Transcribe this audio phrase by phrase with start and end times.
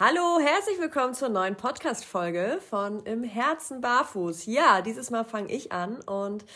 [0.00, 4.46] Hallo, herzlich willkommen zur neuen Podcast-Folge von Im Herzen barfuß.
[4.46, 6.46] Ja, dieses Mal fange ich an und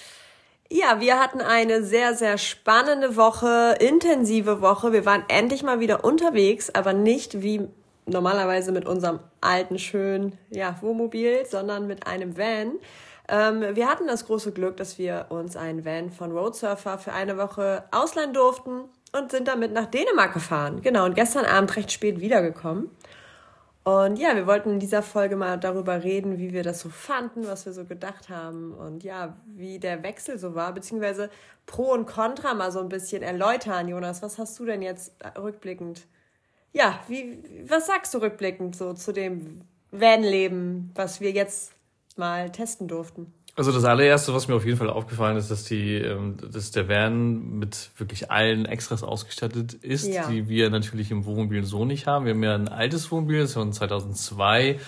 [0.71, 4.95] ja, wir hatten eine sehr, sehr spannende Woche, intensive Woche.
[4.95, 7.69] Wir waren endlich mal wieder unterwegs, aber nicht wie
[8.07, 12.73] normalerweise mit unserem alten, schönen, ja, Wohnmobil, sondern mit einem Van.
[13.29, 17.37] Ähm, wir hatten das große Glück, dass wir uns einen Van von Roadsurfer für eine
[17.37, 20.81] Woche ausleihen durften und sind damit nach Dänemark gefahren.
[20.81, 22.91] Genau, und gestern Abend recht spät wiedergekommen.
[23.87, 27.47] Und ja, wir wollten in dieser Folge mal darüber reden, wie wir das so fanden,
[27.47, 31.31] was wir so gedacht haben und ja, wie der Wechsel so war, beziehungsweise
[31.67, 33.87] Pro und Contra mal so ein bisschen erläutern.
[33.87, 36.09] Jonas, was hast du denn jetzt rückblickend?
[36.73, 37.39] Ja, wie,
[37.69, 39.61] was sagst du rückblickend so zu dem
[39.93, 41.73] Van-Leben, was wir jetzt
[42.17, 43.33] mal testen durften?
[43.57, 46.91] Also das allererste, was mir auf jeden Fall aufgefallen ist, dass die, ähm, dass der
[46.91, 50.29] Van mit wirklich allen Extras ausgestattet ist, ja.
[50.29, 52.27] die wir natürlich im Wohnmobil so nicht haben.
[52.27, 54.79] Wir haben ja ein altes Wohnmobil, das ist von 2002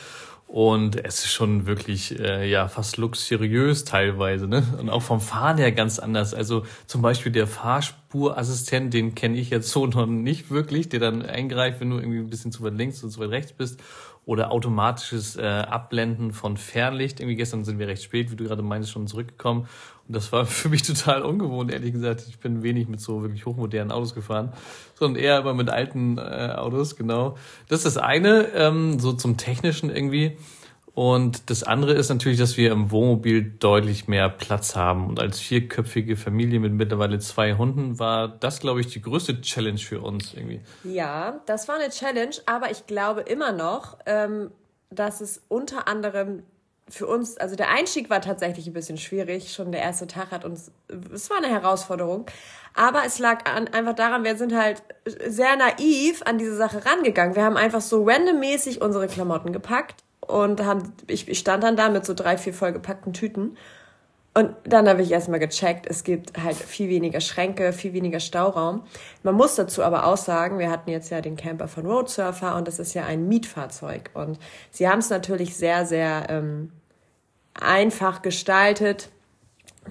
[0.48, 4.62] und es ist schon wirklich äh, ja fast luxuriös teilweise, ne?
[4.78, 6.34] Und auch vom Fahren her ganz anders.
[6.34, 11.22] Also zum Beispiel der Fahrspurassistent, den kenne ich jetzt so noch nicht wirklich, der dann
[11.22, 13.80] eingreift, wenn du irgendwie ein bisschen zu weit links oder zu weit rechts bist
[14.28, 17.18] oder automatisches äh, Abblenden von Fernlicht.
[17.18, 19.66] Irgendwie gestern sind wir recht spät, wie du gerade meinst, schon zurückgekommen.
[20.06, 22.26] Und das war für mich total ungewohnt, ehrlich gesagt.
[22.28, 24.52] Ich bin wenig mit so wirklich hochmodernen Autos gefahren,
[24.96, 27.38] sondern eher immer mit alten äh, Autos, genau.
[27.68, 30.36] Das ist das eine, ähm, so zum Technischen irgendwie.
[30.98, 35.06] Und das andere ist natürlich, dass wir im Wohnmobil deutlich mehr Platz haben.
[35.06, 39.78] Und als vierköpfige Familie mit mittlerweile zwei Hunden war das, glaube ich, die größte Challenge
[39.78, 40.60] für uns irgendwie.
[40.82, 44.50] Ja, das war eine Challenge, aber ich glaube immer noch, ähm,
[44.90, 46.42] dass es unter anderem
[46.88, 49.52] für uns, also der Einstieg war tatsächlich ein bisschen schwierig.
[49.52, 50.72] Schon der erste Tag hat uns,
[51.14, 52.26] es war eine Herausforderung.
[52.74, 57.36] Aber es lag an, einfach daran, wir sind halt sehr naiv an diese Sache rangegangen.
[57.36, 61.88] Wir haben einfach so randommäßig unsere Klamotten gepackt und haben, ich, ich stand dann da
[61.88, 63.56] mit so drei, vier vollgepackten Tüten.
[64.34, 68.84] Und dann habe ich erstmal gecheckt, es gibt halt viel weniger Schränke, viel weniger Stauraum.
[69.24, 72.68] Man muss dazu aber auch sagen, wir hatten jetzt ja den Camper von Roadsurfer und
[72.68, 74.10] das ist ja ein Mietfahrzeug.
[74.14, 74.38] Und
[74.70, 76.70] sie haben es natürlich sehr, sehr ähm,
[77.54, 79.10] einfach gestaltet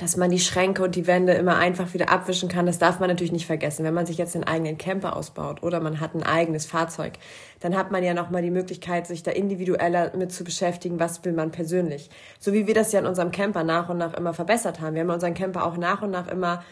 [0.02, 3.09] dass man die Schränke und die Wände immer einfach wieder abwischen kann, das darf man
[3.09, 3.84] natürlich nicht vergessen.
[3.84, 7.13] Wenn man sich jetzt einen eigenen Camper ausbaut oder man hat ein eigenes Fahrzeug,
[7.59, 11.34] dann hat man ja nochmal die Möglichkeit, sich da individueller mit zu beschäftigen, was will
[11.34, 12.09] man persönlich.
[12.40, 14.96] So wie wir das ja in unserem Camper nach und nach immer verbessert haben.
[14.96, 16.63] Wir haben unseren Camper auch nach und nach immer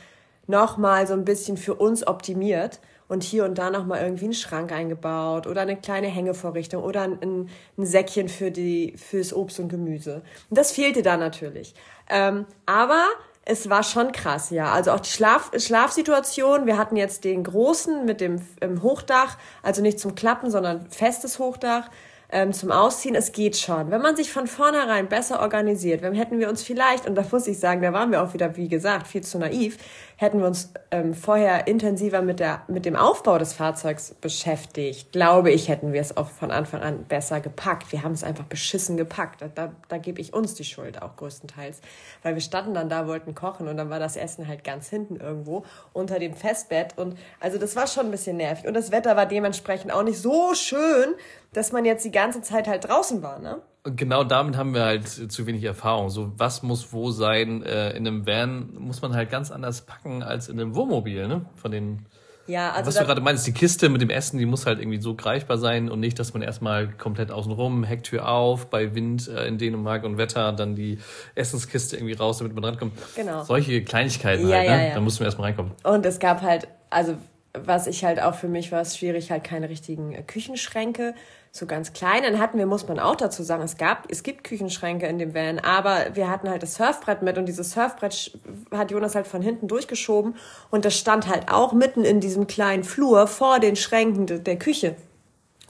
[0.47, 4.71] nochmal so ein bisschen für uns optimiert und hier und da nochmal irgendwie einen Schrank
[4.71, 10.23] eingebaut oder eine kleine Hängevorrichtung oder ein, ein Säckchen für die, fürs Obst und Gemüse.
[10.49, 11.75] Und das fehlte da natürlich.
[12.09, 13.03] Ähm, aber
[13.45, 14.71] es war schon krass, ja.
[14.71, 16.65] Also auch die Schlaf Schlafsituation.
[16.65, 18.41] Wir hatten jetzt den großen mit dem
[18.81, 21.89] Hochdach, also nicht zum Klappen, sondern festes Hochdach
[22.29, 23.15] ähm, zum Ausziehen.
[23.15, 23.91] Es geht schon.
[23.91, 27.47] Wenn man sich von vornherein besser organisiert, dann hätten wir uns vielleicht, und da muss
[27.47, 29.77] ich sagen, da waren wir auch wieder, wie gesagt, viel zu naiv,
[30.17, 35.51] hätten wir uns ähm, vorher intensiver mit, der, mit dem Aufbau des Fahrzeugs beschäftigt, glaube
[35.51, 37.91] ich, hätten wir es auch von Anfang an besser gepackt.
[37.91, 39.41] Wir haben es einfach beschissen gepackt.
[39.41, 41.81] Da, da, da gebe ich uns die Schuld auch größtenteils.
[42.23, 45.17] Weil wir standen dann da, wollten kochen und dann war das Essen halt ganz hinten
[45.17, 46.97] irgendwo unter dem Festbett.
[46.97, 48.67] Und also das war schon ein bisschen nervig.
[48.67, 51.15] Und das Wetter war dementsprechend auch nicht so schön,
[51.53, 53.61] dass man jetzt die ganze Zeit halt draußen war, ne?
[53.85, 56.09] Genau damit haben wir halt zu wenig Erfahrung.
[56.09, 57.63] So, was muss wo sein?
[57.63, 61.45] Äh, in einem Van muss man halt ganz anders packen als in einem Wohnmobil, ne?
[61.55, 62.05] Von den.
[62.47, 62.87] Ja, also.
[62.87, 65.57] Was du gerade meinst, die Kiste mit dem Essen, die muss halt irgendwie so greifbar
[65.57, 70.03] sein und nicht, dass man erstmal komplett außenrum, Hecktür auf, bei Wind äh, in Dänemark
[70.03, 70.99] und Wetter, dann die
[71.33, 72.93] Essenskiste irgendwie raus, damit man rankommt.
[73.15, 73.43] Genau.
[73.43, 74.87] Solche Kleinigkeiten ja, halt, ja, ne?
[74.89, 74.93] Ja.
[74.95, 75.71] Da mussten wir erstmal reinkommen.
[75.83, 77.15] Und es gab halt, also
[77.57, 81.15] was ich halt auch für mich war es schwierig, halt keine richtigen äh, Küchenschränke
[81.55, 82.23] so ganz klein.
[82.23, 85.33] Dann hatten wir, muss man auch dazu sagen, es gab, es gibt Küchenschränke in dem
[85.33, 88.37] Van, aber wir hatten halt das Surfbrett mit und dieses Surfbrett
[88.71, 90.35] hat Jonas halt von hinten durchgeschoben
[90.69, 94.95] und das stand halt auch mitten in diesem kleinen Flur vor den Schränken der Küche.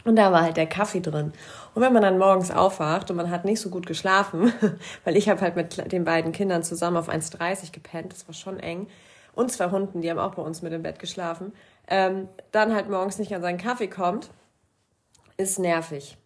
[0.05, 1.33] Und da war halt der Kaffee drin.
[1.73, 4.53] Und wenn man dann morgens aufwacht und man hat nicht so gut geschlafen,
[5.03, 8.59] weil ich habe halt mit den beiden Kindern zusammen auf 1,30 gepennt, das war schon
[8.59, 8.87] eng,
[9.33, 11.51] und zwei Hunden, die haben auch bei uns mit im Bett geschlafen,
[11.87, 14.29] ähm, dann halt morgens nicht an seinen Kaffee kommt,
[15.37, 16.17] ist nervig.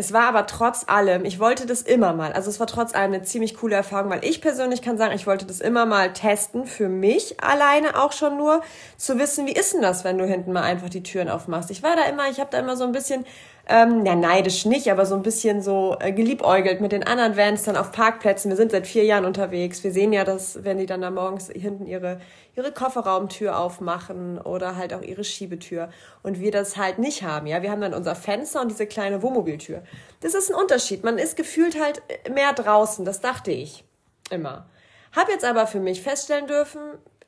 [0.00, 3.14] Es war aber trotz allem, ich wollte das immer mal, also es war trotz allem
[3.14, 6.66] eine ziemlich coole Erfahrung, weil ich persönlich kann sagen, ich wollte das immer mal testen,
[6.66, 8.62] für mich alleine auch schon nur,
[8.96, 11.72] zu wissen, wie ist denn das, wenn du hinten mal einfach die Türen aufmachst.
[11.72, 13.26] Ich war da immer, ich habe da immer so ein bisschen
[13.70, 17.64] ähm, ja, neidisch nicht, aber so ein bisschen so äh, geliebäugelt mit den anderen Vans
[17.64, 18.50] dann auf Parkplätzen.
[18.50, 19.84] Wir sind seit vier Jahren unterwegs.
[19.84, 22.18] Wir sehen ja, dass, wenn die dann da morgens hinten ihre,
[22.56, 25.90] ihre Kofferraumtür aufmachen oder halt auch ihre Schiebetür
[26.22, 27.46] und wir das halt nicht haben.
[27.46, 29.82] Ja, wir haben dann unser Fenster und diese kleine Wohnmobiltür.
[30.20, 31.04] Das ist ein Unterschied.
[31.04, 32.00] Man ist gefühlt halt
[32.34, 33.04] mehr draußen.
[33.04, 33.84] Das dachte ich
[34.30, 34.66] immer.
[35.14, 36.80] Hab jetzt aber für mich feststellen dürfen,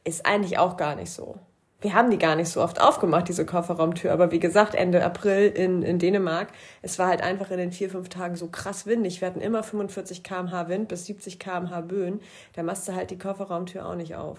[0.04, 1.38] ist eigentlich auch gar nicht so
[1.80, 4.12] wir haben die gar nicht so oft aufgemacht, diese Kofferraumtür.
[4.12, 6.48] Aber wie gesagt, Ende April in, in Dänemark,
[6.82, 9.20] es war halt einfach in den vier, fünf Tagen so krass windig.
[9.20, 12.20] Wir hatten immer 45 kmh Wind bis 70 kmh Böen.
[12.54, 14.38] Da machst du halt die Kofferraumtür auch nicht auf.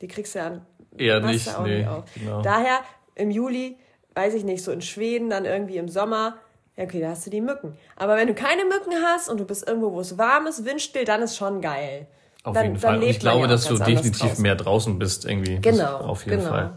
[0.00, 0.60] Die kriegst du ja
[0.96, 2.04] Eher nicht, auch nee, nicht auf.
[2.14, 2.42] Genau.
[2.42, 2.80] Daher
[3.14, 3.76] im Juli,
[4.14, 6.36] weiß ich nicht, so in Schweden, dann irgendwie im Sommer,
[6.76, 7.76] ja, okay, da hast du die Mücken.
[7.96, 11.04] Aber wenn du keine Mücken hast und du bist irgendwo, wo es warm ist, windstill,
[11.04, 12.06] dann ist schon geil.
[12.44, 12.96] Auf dann, jeden Fall.
[12.98, 14.42] Und ich glaube, ja dass du definitiv draußen.
[14.42, 15.60] mehr draußen bist irgendwie.
[15.60, 15.98] Genau.
[15.98, 16.50] Auf jeden genau.
[16.50, 16.72] Fall.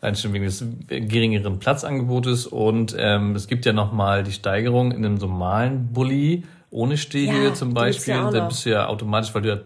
[0.00, 2.46] Allein schon wegen des geringeren Platzangebotes.
[2.46, 7.54] Und ähm, es gibt ja nochmal die Steigerung in einem normalen Bulli ohne Stehhöhe ja,
[7.54, 8.14] zum Beispiel.
[8.14, 9.56] Ja da bist du ja automatisch, weil du ja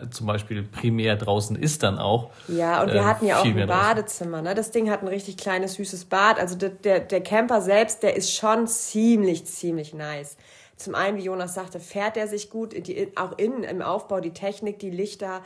[0.00, 2.30] äh, zum Beispiel primär draußen ist dann auch.
[2.48, 4.40] Ja, und wir äh, hatten ja auch ein Badezimmer.
[4.40, 4.54] Ne?
[4.54, 6.40] Das Ding hat ein richtig kleines, süßes Bad.
[6.40, 10.38] Also der, der, der Camper selbst, der ist schon ziemlich, ziemlich nice
[10.76, 14.32] zum einen, wie Jonas sagte, fährt er sich gut, die, auch innen im Aufbau, die
[14.32, 15.42] Technik, die Lichter,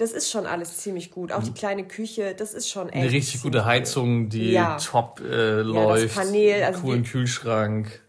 [0.00, 1.30] das ist schon alles ziemlich gut.
[1.30, 2.96] Auch die kleine Küche, das ist schon echt.
[2.96, 4.78] Eine richtig gute Heizung, die ja.
[4.78, 6.16] top äh, läuft.
[6.16, 8.00] Ja, Panel, also coolen Kühlschrank.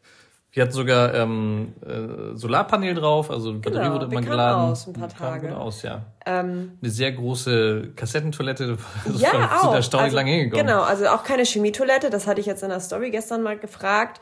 [0.53, 4.71] Wir hatten sogar ähm, äh, Solarpanel drauf, also Batterie genau, wurde immer geladen.
[4.71, 5.47] Aus ein paar Tage.
[5.47, 6.05] Gut aus, ja.
[6.25, 9.75] Ähm, Eine sehr große Kassettentoilette, das ja, war, auch.
[9.75, 10.67] erstaunlich also, lange hingekommen.
[10.67, 14.19] Genau, also auch keine Chemietoilette, das hatte ich jetzt in der Story gestern mal gefragt.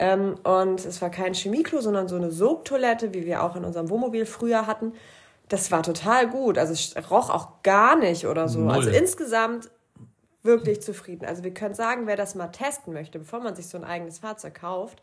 [0.00, 3.90] Ähm, und es war kein Chemieklo, sondern so eine Sogtoilette, wie wir auch in unserem
[3.90, 4.94] Wohnmobil früher hatten.
[5.48, 6.56] Das war total gut.
[6.56, 8.60] Also es roch auch gar nicht oder so.
[8.60, 8.72] Null.
[8.72, 9.70] Also insgesamt
[10.42, 11.26] wirklich zufrieden.
[11.26, 14.20] Also wir können sagen, wer das mal testen möchte, bevor man sich so ein eigenes
[14.20, 15.02] Fahrzeug kauft,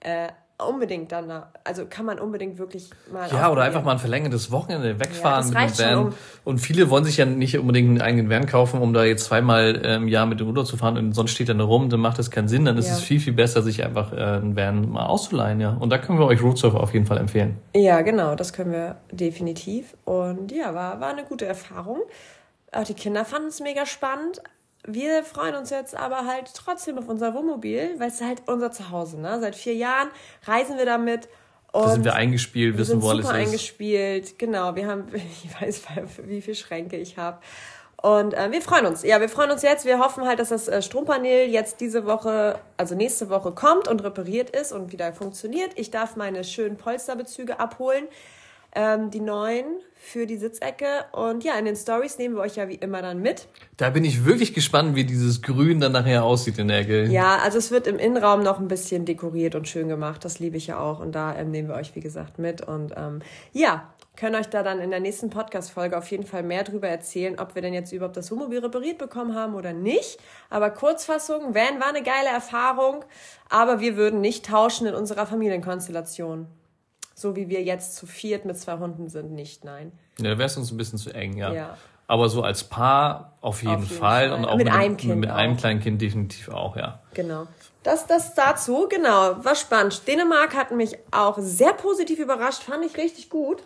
[0.00, 3.28] äh, unbedingt dann, also kann man unbedingt wirklich mal.
[3.30, 5.98] Ja, oder einfach mal ein verlängertes Wochenende wegfahren ja, mit dem Van.
[6.06, 6.14] Um
[6.44, 9.74] und viele wollen sich ja nicht unbedingt einen eigenen Van kaufen, um da jetzt zweimal
[9.74, 12.18] im Jahr mit dem Ruder zu fahren und sonst steht er nur rum, dann macht
[12.18, 12.64] das keinen Sinn.
[12.64, 12.94] Dann ist ja.
[12.94, 15.70] es viel, viel besser, sich einfach äh, einen Van mal auszuleihen, ja.
[15.70, 17.58] Und da können wir euch Roadsurfer auf jeden Fall empfehlen.
[17.74, 19.96] Ja, genau, das können wir definitiv.
[20.04, 21.98] Und ja, war, war eine gute Erfahrung.
[22.72, 24.40] Auch die Kinder fanden es mega spannend
[24.86, 29.20] wir freuen uns jetzt aber halt trotzdem auf unser Wohnmobil, weil es halt unser Zuhause.
[29.20, 29.38] Ne?
[29.40, 30.08] Seit vier Jahren
[30.44, 31.28] reisen wir damit.
[31.72, 33.32] Und da sind wir eingespielt, wir wissen, wo alles ist.
[33.32, 34.76] eingespielt, genau.
[34.76, 35.82] Wir haben, ich weiß,
[36.26, 37.38] wie viele Schränke ich habe.
[37.96, 39.02] Und äh, wir freuen uns.
[39.02, 39.86] Ja, wir freuen uns jetzt.
[39.86, 44.04] Wir hoffen halt, dass das äh, Strompanel jetzt diese Woche, also nächste Woche kommt und
[44.04, 45.70] repariert ist und wieder funktioniert.
[45.76, 48.06] Ich darf meine schönen Polsterbezüge abholen
[48.74, 51.06] ähm, die neuen für die Sitzecke.
[51.12, 53.48] Und ja, in den Stories nehmen wir euch ja wie immer dann mit.
[53.76, 57.04] Da bin ich wirklich gespannt, wie dieses Grün dann nachher aussieht in der Ecke.
[57.04, 60.24] Ja, also es wird im Innenraum noch ein bisschen dekoriert und schön gemacht.
[60.24, 61.00] Das liebe ich ja auch.
[61.00, 62.60] Und da ähm, nehmen wir euch, wie gesagt, mit.
[62.60, 63.20] Und ähm,
[63.52, 67.38] ja, können euch da dann in der nächsten Podcast-Folge auf jeden Fall mehr darüber erzählen,
[67.40, 70.18] ob wir denn jetzt überhaupt das Wohnmobil repariert bekommen haben oder nicht.
[70.50, 73.04] Aber Kurzfassung, Van war eine geile Erfahrung,
[73.48, 76.46] aber wir würden nicht tauschen in unserer Familienkonstellation
[77.14, 79.92] so wie wir jetzt zu viert mit zwei Hunden sind, nicht, nein.
[80.18, 81.52] Ja, da wäre es uns ein bisschen zu eng, ja.
[81.52, 81.78] ja.
[82.06, 84.28] Aber so als Paar auf jeden, auf jeden Fall.
[84.28, 84.38] Fall.
[84.38, 85.36] und auch mit, mit einem, Kind mit auch.
[85.36, 87.00] einem kleinen Kind definitiv auch, ja.
[87.14, 87.46] Genau.
[87.82, 90.06] Das, das dazu, genau, war spannend.
[90.08, 93.62] Dänemark hat mich auch sehr positiv überrascht, fand ich richtig gut.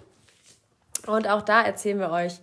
[1.06, 2.40] Und auch da erzählen wir euch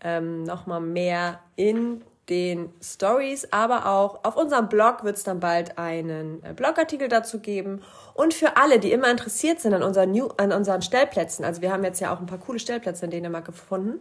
[0.00, 5.76] ähm, nochmal mehr in den Stories, aber auch auf unserem Blog wird es dann bald
[5.76, 7.82] einen äh, Blogartikel dazu geben.
[8.14, 11.72] Und für alle, die immer interessiert sind an unseren, New an unseren Stellplätzen, also wir
[11.72, 14.00] haben jetzt ja auch ein paar coole Stellplätze in Dänemark gefunden,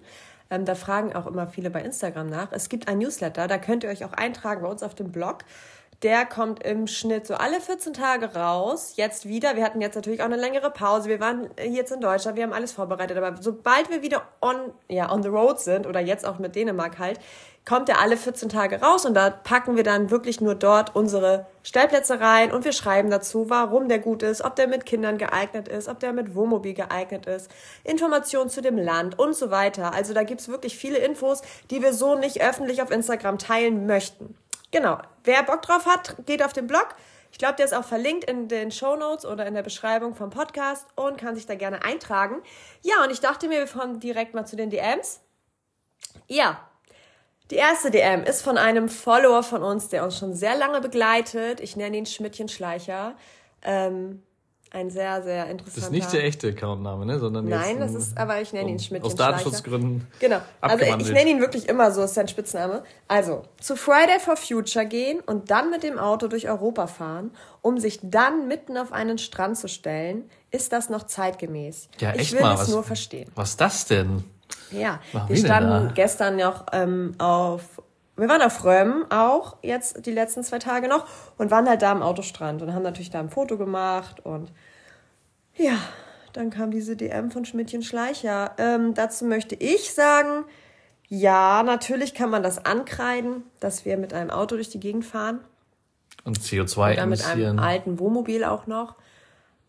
[0.49, 2.51] ähm, da fragen auch immer viele bei Instagram nach.
[2.51, 5.39] Es gibt ein Newsletter, da könnt ihr euch auch eintragen bei uns auf dem Blog.
[6.03, 8.93] Der kommt im Schnitt so alle 14 Tage raus.
[8.97, 9.55] Jetzt wieder.
[9.55, 11.07] Wir hatten jetzt natürlich auch eine längere Pause.
[11.07, 12.35] Wir waren jetzt in Deutschland.
[12.35, 13.17] Wir haben alles vorbereitet.
[13.17, 16.99] Aber sobald wir wieder on, ja, on the road sind oder jetzt auch mit Dänemark
[16.99, 17.21] halt,
[17.65, 21.45] kommt er alle 14 Tage raus und da packen wir dann wirklich nur dort unsere
[21.63, 25.69] Stellplätze rein und wir schreiben dazu, warum der gut ist, ob der mit Kindern geeignet
[25.69, 27.49] ist, ob der mit Wohnmobil geeignet ist,
[27.85, 29.93] Informationen zu dem Land und so weiter.
[29.93, 31.41] Also da gibt's wirklich viele Infos,
[31.71, 34.35] die wir so nicht öffentlich auf Instagram teilen möchten.
[34.73, 34.97] Genau.
[35.23, 36.95] Wer Bock drauf hat, geht auf den Blog.
[37.31, 40.31] Ich glaube, der ist auch verlinkt in den Show Notes oder in der Beschreibung vom
[40.31, 42.41] Podcast und kann sich da gerne eintragen.
[42.81, 45.21] Ja, und ich dachte mir, wir fahren direkt mal zu den DMs.
[46.27, 46.59] Ja,
[47.51, 51.59] die erste DM ist von einem Follower von uns, der uns schon sehr lange begleitet.
[51.59, 53.15] Ich nenne ihn Schmidtchen Schleicher.
[53.61, 54.23] Ähm,
[54.75, 55.75] Ein sehr, sehr interessanter.
[55.75, 57.19] Das ist nicht der echte Accountname, ne?
[57.19, 59.03] Sondern Nein, das ist, aber ich nenne ihn Schmidt.
[59.03, 60.07] Aus Datenschutzgründen.
[60.19, 60.39] Genau.
[60.61, 62.81] Also ich nenne ihn wirklich immer so, ist sein Spitzname.
[63.07, 67.29] Also, zu Friday for Future gehen und dann mit dem Auto durch Europa fahren,
[67.61, 71.89] um sich dann mitten auf einen Strand zu stellen, ist das noch zeitgemäß.
[71.99, 73.29] Ja, echt ich will mal, es was, nur verstehen.
[73.35, 74.23] Was ist das denn?
[74.71, 77.79] Ja, Machen wir standen gestern noch ähm, auf
[78.15, 81.91] wir waren auf Röm auch jetzt die letzten zwei Tage noch und waren halt da
[81.91, 84.51] am Autostrand und haben natürlich da ein Foto gemacht und
[85.55, 85.77] ja,
[86.33, 88.55] dann kam diese DM von Schmidtchen Schleicher.
[88.57, 90.45] Ähm, dazu möchte ich sagen,
[91.07, 95.41] ja, natürlich kann man das ankreiden, dass wir mit einem Auto durch die Gegend fahren.
[96.23, 98.95] Und CO2 Oder mit einem alten Wohnmobil auch noch.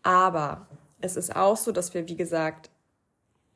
[0.01, 0.65] Aber
[1.01, 2.69] es ist auch so, dass wir, wie gesagt,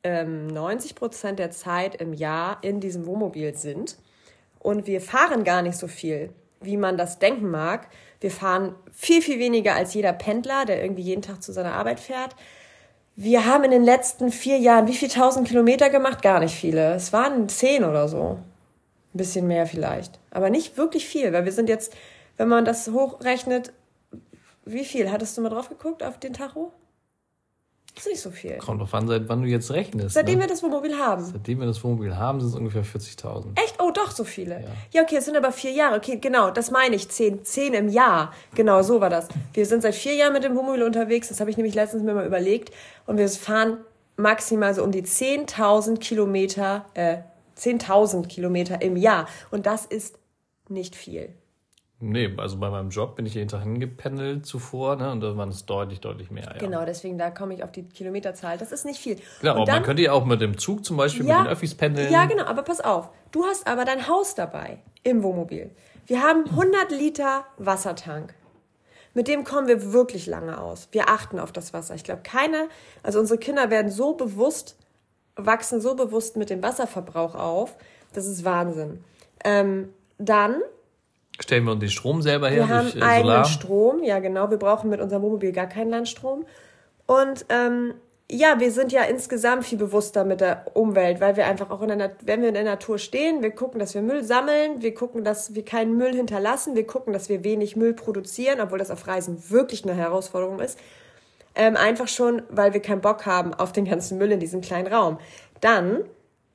[0.04, 3.98] 90 ähm, Prozent der Zeit im Jahr in diesem Wohnmobil sind.
[4.60, 7.88] Und wir fahren gar nicht so viel, wie man das denken mag.
[8.20, 12.00] Wir fahren viel, viel weniger als jeder Pendler, der irgendwie jeden Tag zu seiner Arbeit
[12.00, 12.36] fährt.
[13.16, 16.22] Wir haben in den letzten vier Jahren wie viel tausend Kilometer gemacht?
[16.22, 16.94] Gar nicht viele.
[16.94, 18.40] Es waren zehn oder so.
[19.14, 20.20] Ein bisschen mehr vielleicht.
[20.32, 21.94] Aber nicht wirklich viel, weil wir sind jetzt,
[22.38, 23.74] wenn man das hochrechnet,
[24.66, 25.12] wie viel?
[25.12, 26.72] Hattest du mal drauf geguckt auf den Tacho?
[27.96, 28.58] Das ist nicht so viel.
[28.58, 30.14] Kommt drauf an, seit wann du jetzt rechnest.
[30.14, 30.46] Seitdem ne?
[30.46, 31.26] wir das Wohnmobil haben.
[31.26, 33.60] Seitdem wir das Wohnmobil haben, sind es ungefähr 40.000.
[33.62, 33.76] Echt?
[33.82, 34.62] Oh, doch, so viele.
[34.62, 34.68] Ja.
[34.92, 35.98] ja, okay, es sind aber vier Jahre.
[35.98, 37.10] Okay, genau, das meine ich.
[37.10, 38.34] Zehn, zehn im Jahr.
[38.56, 39.28] Genau, so war das.
[39.54, 41.28] Wir sind seit vier Jahren mit dem Wohnmobil unterwegs.
[41.28, 42.74] Das habe ich nämlich letztens mir mal überlegt.
[43.06, 43.78] Und wir fahren
[44.16, 47.18] maximal so um die 10.000 Kilometer, äh,
[47.58, 49.28] 10.000 Kilometer im Jahr.
[49.52, 50.20] Und das ist
[50.70, 51.34] nicht viel.
[52.02, 55.12] Nee, also bei meinem Job bin ich jeden Tag hingependelt zuvor, ne?
[55.12, 56.46] Und da waren es deutlich, deutlich mehr.
[56.46, 56.58] Ja.
[56.58, 58.58] Genau, deswegen da komme ich auf die Kilometerzahl.
[58.58, 59.18] Das ist nicht viel.
[59.42, 61.52] Genau, aber dann, man könnte ja auch mit dem Zug zum Beispiel ja, mit den
[61.52, 62.12] Öffis pendeln.
[62.12, 63.10] Ja, genau, aber pass auf.
[63.32, 65.72] Du hast aber dein Haus dabei im Wohnmobil.
[66.08, 68.34] Wir haben 100 Liter Wassertank.
[69.14, 70.88] Mit dem kommen wir wirklich lange aus.
[70.92, 71.96] Wir achten auf das Wasser.
[71.96, 72.70] Ich glaube, keine,
[73.04, 74.78] also unsere Kinder werden so bewusst,
[75.36, 77.76] wachsen so bewusst mit dem Wasserverbrauch auf.
[78.14, 79.04] Das ist Wahnsinn.
[79.44, 80.62] Ähm, dann
[81.40, 82.68] Stellen wir uns den Strom selber her?
[82.68, 84.50] Wir durch, haben äh, eigenen Strom, ja genau.
[84.50, 86.46] Wir brauchen mit unserem Wohnmobil gar keinen Landstrom.
[87.06, 87.94] Und ähm,
[88.32, 91.98] ja, wir sind ja insgesamt viel bewusster mit der Umwelt, weil wir einfach auch in
[91.98, 95.24] der, wenn wir in der Natur stehen, wir gucken, dass wir Müll sammeln, wir gucken,
[95.24, 99.08] dass wir keinen Müll hinterlassen, wir gucken, dass wir wenig Müll produzieren, obwohl das auf
[99.08, 100.78] Reisen wirklich eine Herausforderung ist.
[101.56, 104.88] Ähm, einfach schon, weil wir keinen Bock haben auf den ganzen Müll in diesem kleinen
[104.88, 105.18] Raum.
[105.62, 106.04] Dann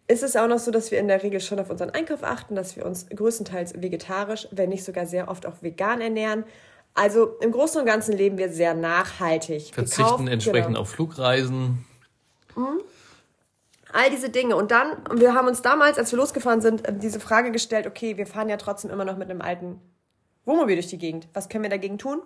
[0.06, 2.54] ist es auch noch so, dass wir in der Regel schon auf unseren Einkauf achten,
[2.54, 6.44] dass wir uns größtenteils vegetarisch, wenn nicht sogar sehr oft auch vegan ernähren.
[6.92, 9.74] Also im Großen und Ganzen leben wir sehr nachhaltig.
[9.74, 10.80] Verzichten kaufen, entsprechend genau.
[10.80, 11.84] auf Flugreisen.
[12.54, 12.80] Mhm.
[13.92, 14.56] All diese Dinge.
[14.56, 18.26] Und dann, wir haben uns damals, als wir losgefahren sind, diese Frage gestellt, okay, wir
[18.26, 19.80] fahren ja trotzdem immer noch mit einem alten
[20.44, 21.28] Wohnmobil durch die Gegend.
[21.32, 22.20] Was können wir dagegen tun?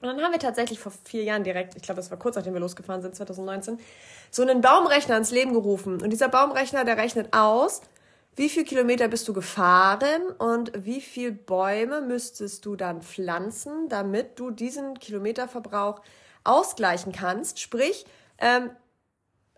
[0.00, 2.52] Und dann haben wir tatsächlich vor vier Jahren direkt, ich glaube, das war kurz nachdem
[2.52, 3.78] wir losgefahren sind, 2019,
[4.30, 6.02] so einen Baumrechner ins Leben gerufen.
[6.02, 7.80] Und dieser Baumrechner, der rechnet aus,
[8.36, 14.38] wie viel Kilometer bist du gefahren und wie viel Bäume müsstest du dann pflanzen, damit
[14.38, 16.02] du diesen Kilometerverbrauch
[16.44, 17.58] ausgleichen kannst.
[17.58, 18.04] Sprich,
[18.38, 18.70] ähm,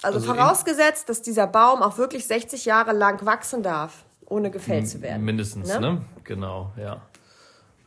[0.03, 4.89] also, also vorausgesetzt, dass dieser Baum auch wirklich 60 Jahre lang wachsen darf, ohne gefällt
[4.89, 5.25] zu werden.
[5.25, 5.81] Mindestens, ne?
[5.81, 6.05] ne?
[6.23, 7.03] Genau, ja.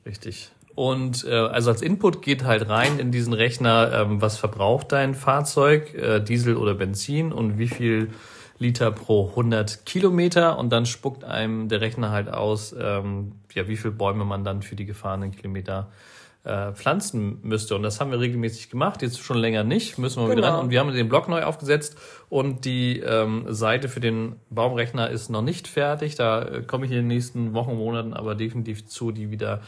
[0.05, 0.51] Richtig.
[0.75, 5.15] Und äh, also als Input geht halt rein in diesen Rechner, ähm, was verbraucht dein
[5.15, 8.09] Fahrzeug, äh, Diesel oder Benzin und wie viel
[8.57, 13.75] Liter pro 100 Kilometer und dann spuckt einem der Rechner halt aus, ähm, ja, wie
[13.75, 15.89] viel Bäume man dann für die gefahrenen Kilometer
[16.43, 17.75] äh, pflanzen müsste.
[17.75, 20.37] Und das haben wir regelmäßig gemacht, jetzt schon länger nicht, müssen wir genau.
[20.37, 20.59] wieder ran.
[20.61, 21.97] Und wir haben den Blog neu aufgesetzt
[22.29, 26.15] und die ähm, Seite für den Baumrechner ist noch nicht fertig.
[26.15, 29.61] Da äh, komme ich in den nächsten Wochen, Monaten aber definitiv zu, die wieder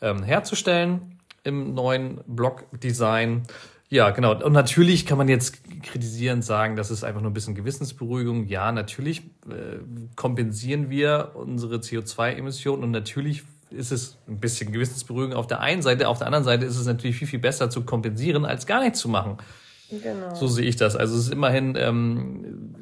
[0.00, 3.42] ähm, herzustellen im neuen Blog-Design.
[3.88, 4.40] Ja, genau.
[4.44, 8.46] Und natürlich kann man jetzt kritisieren, sagen, das ist einfach nur ein bisschen Gewissensberuhigung.
[8.46, 9.78] Ja, natürlich äh,
[10.14, 16.08] kompensieren wir unsere CO2-Emissionen und natürlich ist es ein bisschen Gewissensberuhigung auf der einen Seite.
[16.08, 19.00] Auf der anderen Seite ist es natürlich viel, viel besser zu kompensieren, als gar nichts
[19.00, 19.38] zu machen.
[19.90, 20.34] Genau.
[20.34, 20.94] So sehe ich das.
[20.94, 22.74] Also es ist immerhin, ähm,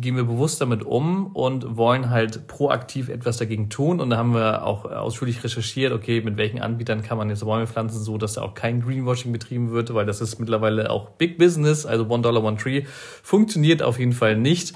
[0.00, 4.00] gehen wir bewusst damit um und wollen halt proaktiv etwas dagegen tun.
[4.00, 7.66] Und da haben wir auch ausführlich recherchiert, okay, mit welchen Anbietern kann man jetzt Bäume
[7.66, 11.38] pflanzen, so dass da auch kein Greenwashing betrieben wird, weil das ist mittlerweile auch Big
[11.38, 12.84] Business, also One Dollar, One Tree,
[13.22, 14.74] funktioniert auf jeden Fall nicht.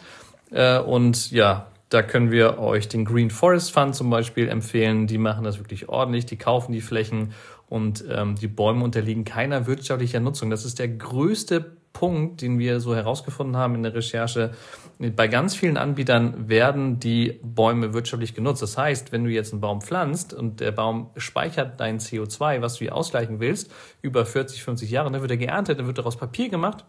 [0.51, 5.07] Äh, und ja, da können wir euch den Green Forest Fund zum Beispiel empfehlen.
[5.07, 7.33] Die machen das wirklich ordentlich, die kaufen die Flächen
[7.69, 10.51] und ähm, die Bäume unterliegen keiner wirtschaftlicher Nutzung.
[10.51, 14.51] Das ist der größte Punkt, den wir so herausgefunden haben in der Recherche.
[14.99, 18.63] Bei ganz vielen Anbietern werden die Bäume wirtschaftlich genutzt.
[18.63, 22.75] Das heißt, wenn du jetzt einen Baum pflanzt und der Baum speichert dein CO2, was
[22.75, 23.73] du hier ausgleichen willst,
[24.03, 26.85] über 40, 50 Jahre, dann wird er geerntet, dann wird daraus Papier gemacht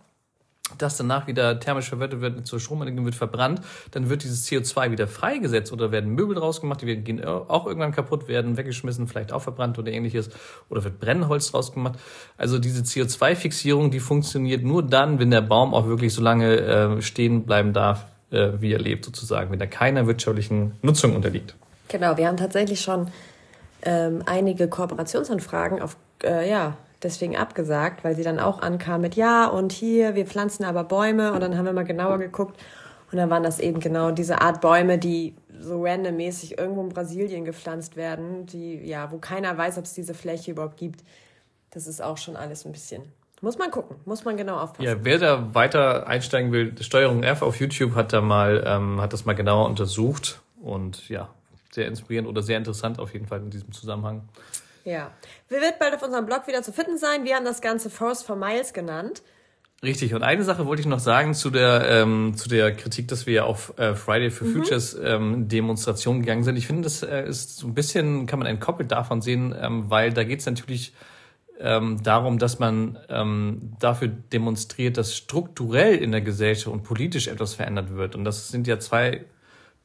[0.78, 5.08] das danach wieder thermisch verwertet wird, zur Stromenergie wird verbrannt, dann wird dieses CO2 wieder
[5.08, 9.42] freigesetzt oder werden Möbel draus gemacht, die gehen auch irgendwann kaputt, werden weggeschmissen, vielleicht auch
[9.42, 10.30] verbrannt oder ähnliches,
[10.70, 12.00] oder wird Brennholz draus gemacht.
[12.38, 17.02] Also diese CO2-Fixierung, die funktioniert nur dann, wenn der Baum auch wirklich so lange äh,
[17.02, 21.56] stehen bleiben darf, äh, wie er lebt sozusagen, wenn er keiner wirtschaftlichen Nutzung unterliegt.
[21.90, 23.08] Genau, wir haben tatsächlich schon
[23.84, 29.48] ähm, einige Kooperationsanfragen auf, äh, ja, deswegen abgesagt, weil sie dann auch ankam mit Ja
[29.48, 32.60] und hier, wir pflanzen aber Bäume und dann haben wir mal genauer geguckt
[33.12, 37.46] und dann waren das eben genau diese Art Bäume, die so randommäßig irgendwo in Brasilien
[37.46, 41.04] gepflanzt werden, die ja, wo keiner weiß, ob es diese Fläche überhaupt gibt.
[41.72, 43.04] Das ist auch schon alles ein bisschen
[43.46, 44.84] muss man gucken, muss man genau aufpassen.
[44.84, 49.14] Ja, wer da weiter einsteigen will, Steuerung F auf YouTube hat da mal, ähm, hat
[49.14, 51.30] das mal genauer untersucht und ja,
[51.72, 54.28] sehr inspirierend oder sehr interessant auf jeden Fall in diesem Zusammenhang.
[54.86, 55.12] Ja.
[55.50, 57.26] Wir wird bald auf unserem Blog wieder zu finden sein.
[57.26, 59.24] Wir haben das Ganze Force for Miles genannt.
[59.84, 60.14] Richtig.
[60.14, 63.46] Und eine Sache wollte ich noch sagen zu der, ähm, zu der Kritik, dass wir
[63.46, 64.54] auf äh, Friday for mhm.
[64.54, 66.56] Futures ähm, Demonstration gegangen sind.
[66.56, 70.14] Ich finde, das äh, ist so ein bisschen, kann man entkoppelt davon sehen, ähm, weil
[70.14, 70.94] da geht es natürlich
[71.60, 77.56] ähm, darum, dass man ähm, dafür demonstriert, dass strukturell in der Gesellschaft und politisch etwas
[77.56, 78.16] verändert wird.
[78.16, 79.26] Und das sind ja zwei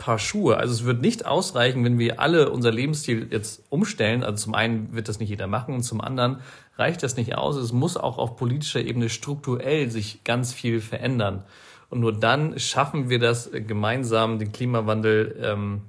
[0.01, 0.57] Paar Schuhe.
[0.57, 4.25] Also es wird nicht ausreichen, wenn wir alle unser Lebensstil jetzt umstellen.
[4.25, 6.41] Also zum einen wird das nicht jeder machen und zum anderen
[6.77, 7.57] reicht das nicht aus.
[7.57, 11.45] Es muss auch auf politischer Ebene strukturell sich ganz viel verändern.
[11.91, 15.83] Und nur dann schaffen wir das gemeinsam, den Klimawandel ähm,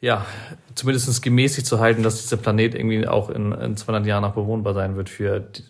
[0.00, 0.24] ja
[0.74, 4.72] zumindest gemäßigt zu halten, dass dieser Planet irgendwie auch in, in 200 Jahren noch bewohnbar
[4.72, 5.62] sein wird für die,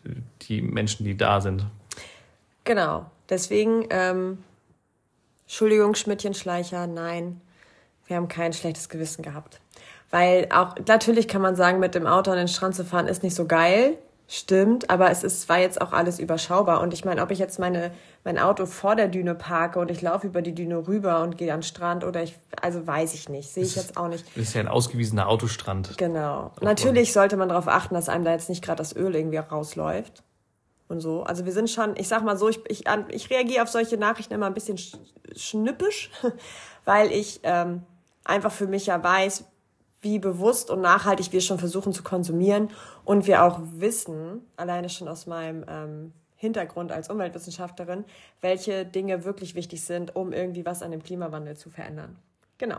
[0.42, 1.66] die Menschen, die da sind.
[2.62, 3.10] Genau.
[3.28, 4.38] Deswegen ähm
[5.44, 7.40] Entschuldigung, Schmidtchen-Schleicher, nein,
[8.06, 9.60] wir haben kein schlechtes Gewissen gehabt.
[10.10, 13.22] Weil auch, natürlich kann man sagen, mit dem Auto an den Strand zu fahren ist
[13.22, 13.98] nicht so geil.
[14.26, 16.80] Stimmt, aber es ist, war jetzt auch alles überschaubar.
[16.80, 17.90] Und ich meine, ob ich jetzt meine,
[18.24, 21.52] mein Auto vor der Düne parke und ich laufe über die Düne rüber und gehe
[21.52, 24.24] an den Strand oder ich, also weiß ich nicht, sehe ich jetzt auch nicht.
[24.34, 25.98] Das ist ja ein ausgewiesener Autostrand.
[25.98, 26.52] Genau.
[26.62, 30.22] Natürlich sollte man darauf achten, dass einem da jetzt nicht gerade das Öl irgendwie rausläuft
[30.88, 31.22] und so.
[31.22, 34.34] Also wir sind schon, ich sag mal so, ich, ich, ich reagiere auf solche Nachrichten
[34.34, 34.78] immer ein bisschen
[35.34, 36.10] schnippisch,
[36.84, 37.82] weil ich ähm,
[38.24, 39.44] einfach für mich ja weiß,
[40.02, 42.70] wie bewusst und nachhaltig wir schon versuchen zu konsumieren
[43.04, 48.04] und wir auch wissen, alleine schon aus meinem ähm, Hintergrund als Umweltwissenschaftlerin,
[48.42, 52.18] welche Dinge wirklich wichtig sind, um irgendwie was an dem Klimawandel zu verändern.
[52.58, 52.78] Genau.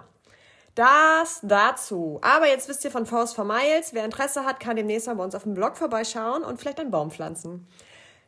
[0.75, 2.19] Das dazu.
[2.21, 3.93] Aber jetzt wisst ihr von Force for Miles.
[3.93, 6.91] Wer Interesse hat, kann demnächst mal bei uns auf dem Blog vorbeischauen und vielleicht einen
[6.91, 7.65] Baum pflanzen.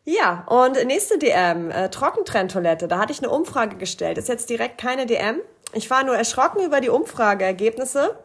[0.09, 2.87] Ja, und nächste DM, äh, Trockentrenntoilette.
[2.87, 4.17] Da hatte ich eine Umfrage gestellt.
[4.17, 5.41] Ist jetzt direkt keine DM.
[5.73, 8.17] Ich war nur erschrocken über die Umfrageergebnisse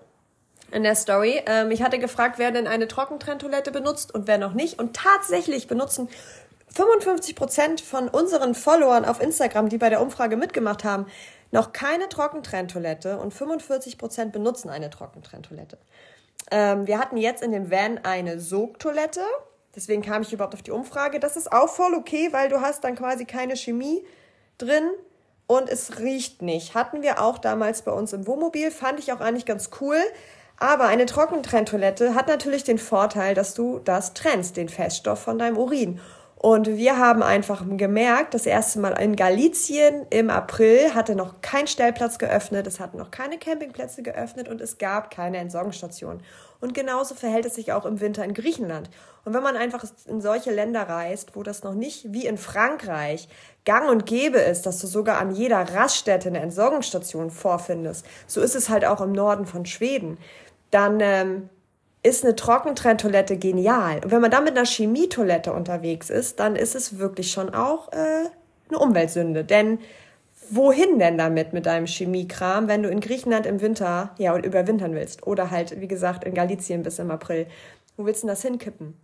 [0.70, 1.42] in der Story.
[1.44, 4.78] Ähm, ich hatte gefragt, wer denn eine Trockentrenntoilette benutzt und wer noch nicht.
[4.78, 6.08] Und tatsächlich benutzen
[6.68, 11.06] 55 Prozent von unseren Followern auf Instagram, die bei der Umfrage mitgemacht haben,
[11.50, 15.78] noch keine Trockentrenntoilette und 45 Prozent benutzen eine Trockentrenntoilette.
[16.52, 19.22] Ähm, wir hatten jetzt in dem Van eine Sogtoilette
[19.74, 21.18] Deswegen kam ich überhaupt auf die Umfrage.
[21.18, 24.04] Das ist auch voll okay, weil du hast dann quasi keine Chemie
[24.58, 24.90] drin
[25.46, 26.74] und es riecht nicht.
[26.74, 29.96] Hatten wir auch damals bei uns im Wohnmobil, fand ich auch eigentlich ganz cool.
[30.58, 35.56] Aber eine Trockentrenntoilette hat natürlich den Vorteil, dass du das trennst, den Feststoff von deinem
[35.56, 36.00] Urin.
[36.42, 41.68] Und wir haben einfach gemerkt, das erste Mal in Galizien im April hatte noch kein
[41.68, 46.20] Stellplatz geöffnet, es hatten noch keine Campingplätze geöffnet und es gab keine Entsorgungsstation.
[46.60, 48.90] Und genauso verhält es sich auch im Winter in Griechenland.
[49.24, 53.28] Und wenn man einfach in solche Länder reist, wo das noch nicht wie in Frankreich
[53.64, 58.56] gang und gäbe ist, dass du sogar an jeder Raststätte eine Entsorgungsstation vorfindest, so ist
[58.56, 60.18] es halt auch im Norden von Schweden,
[60.72, 61.50] dann ähm,
[62.02, 64.00] ist eine Trockentrenntoilette genial.
[64.02, 67.92] Und wenn man dann mit einer Chemietoilette unterwegs ist, dann ist es wirklich schon auch
[67.92, 68.28] äh,
[68.68, 69.44] eine Umweltsünde.
[69.44, 69.78] Denn
[70.50, 75.26] wohin denn damit mit deinem Chemiekram, wenn du in Griechenland im Winter ja überwintern willst?
[75.26, 77.46] Oder halt, wie gesagt, in Galizien bis im April.
[77.96, 78.94] Wo willst du denn das hinkippen?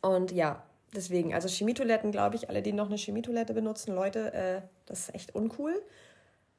[0.00, 4.60] Und ja, deswegen, also Chemietoiletten, glaube ich, alle, die noch eine Chemietoilette benutzen, Leute, äh,
[4.86, 5.74] das ist echt uncool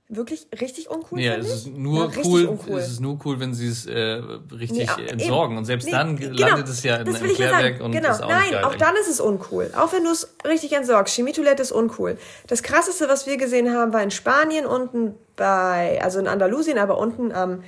[0.09, 1.21] wirklich richtig uncool.
[1.21, 2.45] Ja, es ist nur ja, cool.
[2.45, 2.79] Uncool.
[2.79, 5.57] Es ist nur cool, wenn sie es äh, richtig nee, entsorgen.
[5.57, 8.09] Und selbst nee, dann genau, landet es ja in einem Klärwerk und genau.
[8.09, 9.71] ist auch Nein, auch dann ist es uncool.
[9.77, 11.15] Auch wenn du es richtig entsorgst.
[11.15, 12.17] Chemietoilette ist uncool.
[12.47, 16.97] Das krasseste, was wir gesehen haben, war in Spanien unten bei, also in Andalusien, aber
[16.97, 17.63] unten am ähm,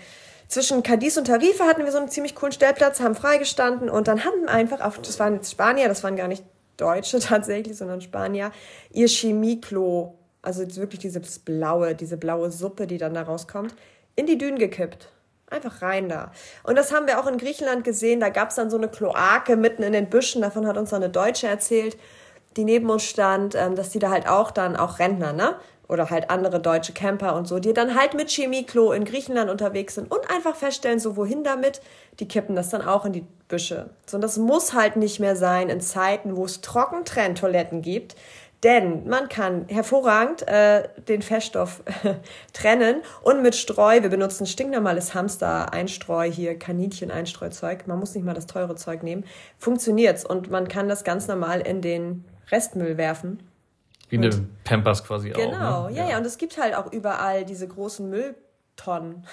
[0.47, 4.25] zwischen Cadiz und Tarife hatten wir so einen ziemlich coolen Stellplatz, haben freigestanden und dann
[4.25, 6.43] haben einfach, auf, das waren jetzt Spanier, das waren gar nicht
[6.75, 8.51] Deutsche tatsächlich, sondern Spanier,
[8.91, 13.75] ihr Chemieklo, also wirklich dieses blaue, diese blaue Suppe, die dann da rauskommt,
[14.15, 15.10] in die Dünen gekippt.
[15.49, 16.32] Einfach rein da.
[16.63, 18.21] Und das haben wir auch in Griechenland gesehen.
[18.21, 20.41] Da gab es dann so eine Kloake mitten in den Büschen.
[20.41, 21.97] Davon hat uns eine Deutsche erzählt,
[22.56, 25.56] die neben uns stand, ähm, dass die da halt auch dann, auch Rentner, ne?
[25.89, 29.95] Oder halt andere deutsche Camper und so, die dann halt mit Chemieklo in Griechenland unterwegs
[29.95, 31.82] sind und einfach feststellen, so wohin damit.
[32.21, 33.89] Die kippen das dann auch in die Büsche.
[34.06, 38.15] So, und das muss halt nicht mehr sein in Zeiten, wo es Trockentrenntoiletten gibt.
[38.63, 41.82] Denn man kann hervorragend äh, den Feststoff
[42.54, 48.45] trennen und mit Streu, wir benutzen stinknormales Hamster-Einstreu hier, Kaninchen-Einstreuzeug, man muss nicht mal das
[48.45, 49.26] teure Zeug nehmen,
[49.58, 53.39] funktioniert's und man kann das ganz normal in den Restmüll werfen.
[54.10, 54.30] Wie eine
[54.63, 55.52] Pampers quasi genau, auch.
[55.52, 55.95] Genau, ne?
[55.95, 59.26] ja, ja, und es gibt halt auch überall diese großen Mülltonnen.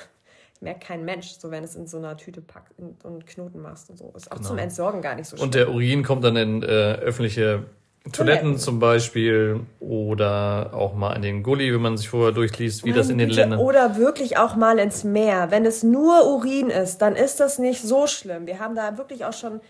[0.61, 3.97] Merkt kein Mensch, so wenn es in so einer Tüte packt und Knoten machst und
[3.97, 4.12] so.
[4.17, 4.49] Ist auch genau.
[4.49, 5.47] zum Entsorgen gar nicht so schlimm.
[5.47, 7.64] Und der Urin kommt dann in äh, öffentliche
[8.12, 12.90] Toiletten zum Beispiel oder auch mal in den Gully, wenn man sich vorher durchliest, wie
[12.90, 13.40] Meine das in den Güte.
[13.40, 13.61] Ländern.
[13.61, 15.51] Oder wirklich auch mal ins Meer.
[15.51, 18.47] Wenn es nur Urin ist, dann ist das nicht so schlimm.
[18.47, 19.61] Wir haben da wirklich auch schon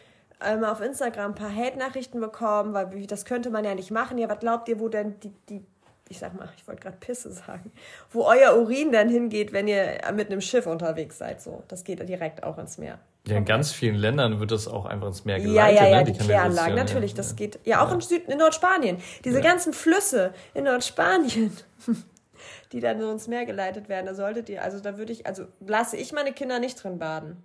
[0.45, 4.19] ähm, auf Instagram ein paar Hate-Nachrichten bekommen, weil das könnte man ja nicht machen.
[4.19, 5.65] Ja, was glaubt ihr, wo denn die, die
[6.09, 7.71] ich sag mal, ich wollte gerade Pisse sagen,
[8.11, 11.41] wo euer Urin dann hingeht, wenn ihr mit einem Schiff unterwegs seid.
[11.43, 12.99] So, das geht direkt auch ins Meer.
[13.29, 15.77] Ja, in ganz vielen Ländern wird das auch einfach ins Meer geleitet.
[15.77, 16.05] Ja, ja, ja, ne?
[16.05, 17.59] die, die Kläranlagen, natürlich, das geht.
[17.65, 17.95] Ja, auch ja.
[17.95, 18.99] in, Süd in Nordspanien.
[19.25, 19.43] Diese ja.
[19.43, 21.57] ganzen Flüsse in Nordspanien,
[22.73, 25.45] die dann so ins Meer geleitet werden, da solltet ihr, also da würde ich, also
[25.61, 27.45] lasse ich meine Kinder nicht drin baden.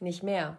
[0.00, 0.56] Nicht mehr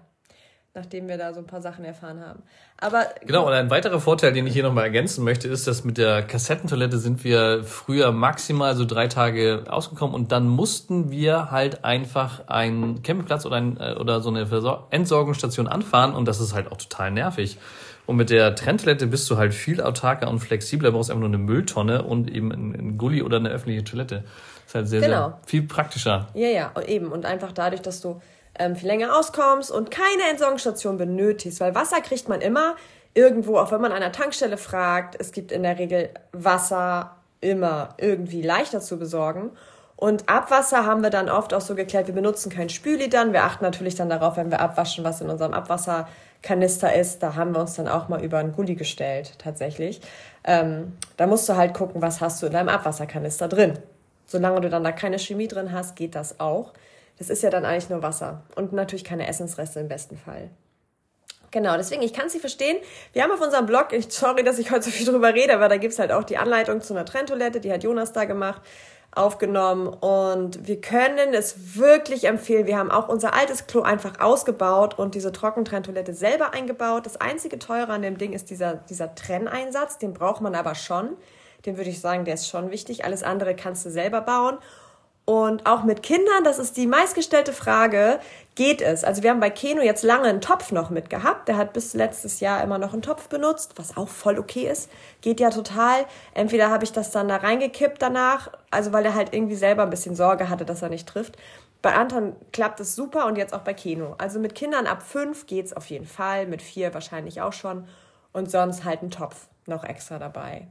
[0.75, 2.43] nachdem wir da so ein paar Sachen erfahren haben.
[2.77, 5.97] Aber genau, und ein weiterer Vorteil, den ich hier nochmal ergänzen möchte, ist, dass mit
[5.97, 11.85] der Kassettentoilette sind wir früher maximal so drei Tage ausgekommen und dann mussten wir halt
[11.85, 14.47] einfach einen Campingplatz oder, ein, äh, oder so eine
[14.89, 17.57] Entsorgungsstation anfahren und das ist halt auch total nervig.
[18.05, 21.39] Und mit der Trenntoilette bist du halt viel autarker und flexibler, brauchst einfach nur eine
[21.39, 24.23] Mülltonne und eben einen Gully oder eine öffentliche Toilette.
[24.25, 25.29] Das ist halt sehr, genau.
[25.29, 26.27] sehr viel praktischer.
[26.33, 27.11] Ja, ja, eben.
[27.11, 28.21] Und einfach dadurch, dass du
[28.59, 32.75] ähm, viel länger auskommst und keine Entsorgungsstation benötigst, weil Wasser kriegt man immer
[33.13, 35.15] irgendwo, auch wenn man an einer Tankstelle fragt.
[35.19, 39.51] Es gibt in der Regel Wasser immer irgendwie leichter zu besorgen.
[39.97, 43.31] Und Abwasser haben wir dann oft auch so geklärt, wir benutzen kein Spüli dann.
[43.31, 47.23] Wir achten natürlich dann darauf, wenn wir abwaschen, was in unserem Abwasserkanister ist.
[47.23, 50.01] Da haben wir uns dann auch mal über einen Gully gestellt, tatsächlich.
[50.43, 53.79] Ähm, da musst du halt gucken, was hast du in deinem Abwasserkanister drin.
[54.25, 56.73] Solange du dann da keine Chemie drin hast, geht das auch.
[57.17, 60.49] Das ist ja dann eigentlich nur Wasser und natürlich keine Essensreste im besten Fall.
[61.51, 62.77] Genau, deswegen, ich kann sie verstehen.
[63.13, 65.69] Wir haben auf unserem Blog, ich, sorry, dass ich heute so viel drüber rede, aber
[65.69, 68.61] da gibt's halt auch die Anleitung zu einer Trenntoilette, die hat Jonas da gemacht,
[69.15, 72.67] aufgenommen und wir können es wirklich empfehlen.
[72.67, 77.05] Wir haben auch unser altes Klo einfach ausgebaut und diese Trockentrenntoilette selber eingebaut.
[77.05, 81.15] Das einzige Teure an dem Ding ist dieser, dieser Trenneinsatz, den braucht man aber schon.
[81.65, 83.05] Den würde ich sagen, der ist schon wichtig.
[83.05, 84.57] Alles andere kannst du selber bauen.
[85.25, 88.19] Und auch mit Kindern, das ist die meistgestellte Frage,
[88.53, 89.03] geht es?
[89.03, 91.47] Also wir haben bei Keno jetzt lange einen Topf noch mit gehabt.
[91.47, 94.91] Der hat bis letztes Jahr immer noch einen Topf benutzt, was auch voll okay ist.
[95.21, 96.05] Geht ja total.
[96.35, 99.89] Entweder habe ich das dann da reingekippt danach, also weil er halt irgendwie selber ein
[99.89, 101.37] bisschen Sorge hatte, dass er nicht trifft.
[101.81, 104.13] Bei Anton klappt es super und jetzt auch bei Keno.
[104.19, 107.87] Also mit Kindern ab fünf geht's auf jeden Fall, mit vier wahrscheinlich auch schon.
[108.31, 110.67] Und sonst halt ein Topf noch extra dabei.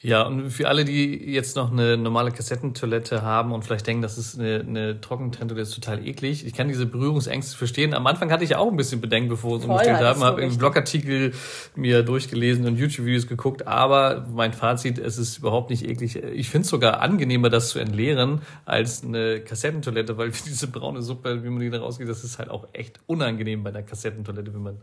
[0.00, 4.16] Ja, und für alle, die jetzt noch eine normale Kassettentoilette haben und vielleicht denken, das
[4.16, 6.46] ist eine, eine Trockentrenntoilette, ist total eklig.
[6.46, 7.94] Ich kann diese Berührungsängste verstehen.
[7.94, 10.22] Am Anfang hatte ich ja auch ein bisschen Bedenken, bevor wir es umgestellt haben.
[10.22, 11.32] Habe so Blogartikel
[11.74, 13.66] mir durchgelesen und YouTube-Videos geguckt.
[13.66, 16.14] Aber mein Fazit, es ist überhaupt nicht eklig.
[16.14, 21.42] Ich finde es sogar angenehmer, das zu entleeren, als eine Kassettentoilette, weil diese braune Suppe,
[21.42, 24.62] wie man die da rausgeht, das ist halt auch echt unangenehm bei einer Kassettentoilette, wenn
[24.62, 24.80] man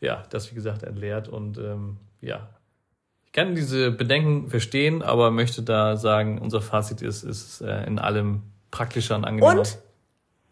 [0.00, 1.28] ja das, wie gesagt, entleert.
[1.28, 2.48] Und ähm, ja,
[3.30, 8.00] ich kann diese Bedenken verstehen, aber möchte da sagen, unser Fazit ist, ist äh, in
[8.00, 9.60] allem praktischer und angenehmer.
[9.60, 9.78] Und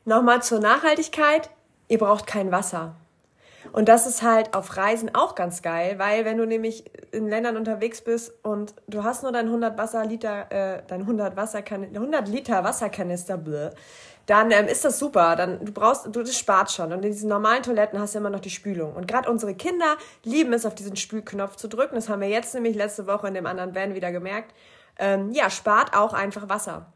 [0.04, 1.50] nochmal zur Nachhaltigkeit.
[1.88, 2.94] Ihr braucht kein Wasser.
[3.72, 7.56] Und das ist halt auf Reisen auch ganz geil, weil wenn du nämlich in Ländern
[7.56, 12.62] unterwegs bist und du hast nur dein 100 Wasserliter, äh, dein 100 Wasserkan 100 Liter
[12.62, 13.70] Wasserkanister, bleh,
[14.28, 15.36] dann ähm, ist das super.
[15.36, 16.92] Dann du brauchst, du das spart schon.
[16.92, 18.94] Und in diesen normalen Toiletten hast du immer noch die Spülung.
[18.94, 21.94] Und gerade unsere Kinder lieben es, auf diesen Spülknopf zu drücken.
[21.94, 24.54] Das haben wir jetzt nämlich letzte Woche in dem anderen Van wieder gemerkt.
[24.98, 26.92] Ähm, ja, spart auch einfach Wasser.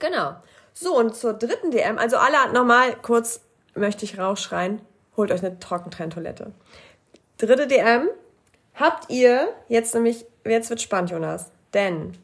[0.00, 0.34] Genau.
[0.72, 3.40] So, und zur dritten DM, also alle nochmal kurz
[3.76, 4.80] möchte ich rausschreien,
[5.16, 6.52] holt euch eine Trockentrenntoilette.
[7.38, 8.08] Dritte DM,
[8.74, 12.18] habt ihr jetzt nämlich, jetzt wird spannend, Jonas, denn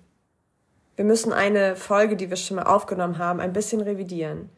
[1.01, 4.51] wir müssen eine Folge, die wir schon mal aufgenommen haben, ein bisschen revidieren.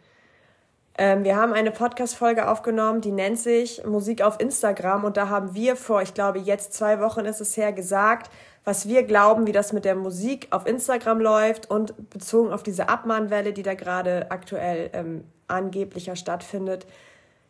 [0.98, 5.54] Ähm, wir haben eine Podcast-Folge aufgenommen, die nennt sich Musik auf Instagram und da haben
[5.54, 8.28] wir vor, ich glaube, jetzt zwei Wochen ist es her, gesagt,
[8.64, 12.88] was wir glauben, wie das mit der Musik auf Instagram läuft und bezogen auf diese
[12.88, 16.88] Abmahnwelle, die da gerade aktuell ähm, angeblicher stattfindet.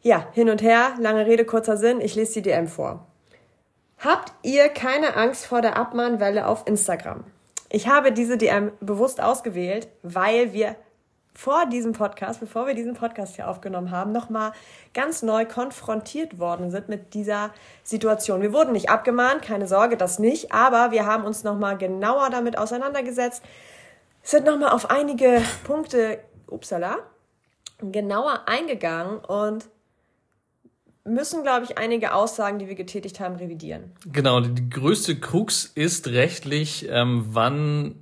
[0.03, 3.07] Ja, hin und her, lange Rede, kurzer Sinn, ich lese die DM vor.
[4.01, 7.25] Habt ihr keine Angst vor der Abmahnwelle auf Instagram?
[7.75, 10.77] Ich habe diese DM bewusst ausgewählt, weil wir
[11.33, 14.53] vor diesem Podcast, bevor wir diesen Podcast hier aufgenommen haben, nochmal
[14.93, 17.51] ganz neu konfrontiert worden sind mit dieser
[17.83, 18.43] Situation.
[18.43, 22.59] Wir wurden nicht abgemahnt, keine Sorge, das nicht, aber wir haben uns nochmal genauer damit
[22.59, 23.43] auseinandergesetzt,
[24.23, 26.99] sind nochmal auf einige Punkte, upsala,
[27.79, 29.71] genauer eingegangen und
[31.05, 33.93] müssen, glaube ich, einige Aussagen, die wir getätigt haben, revidieren.
[34.07, 37.97] Genau, die größte Krux ist rechtlich, ähm, wann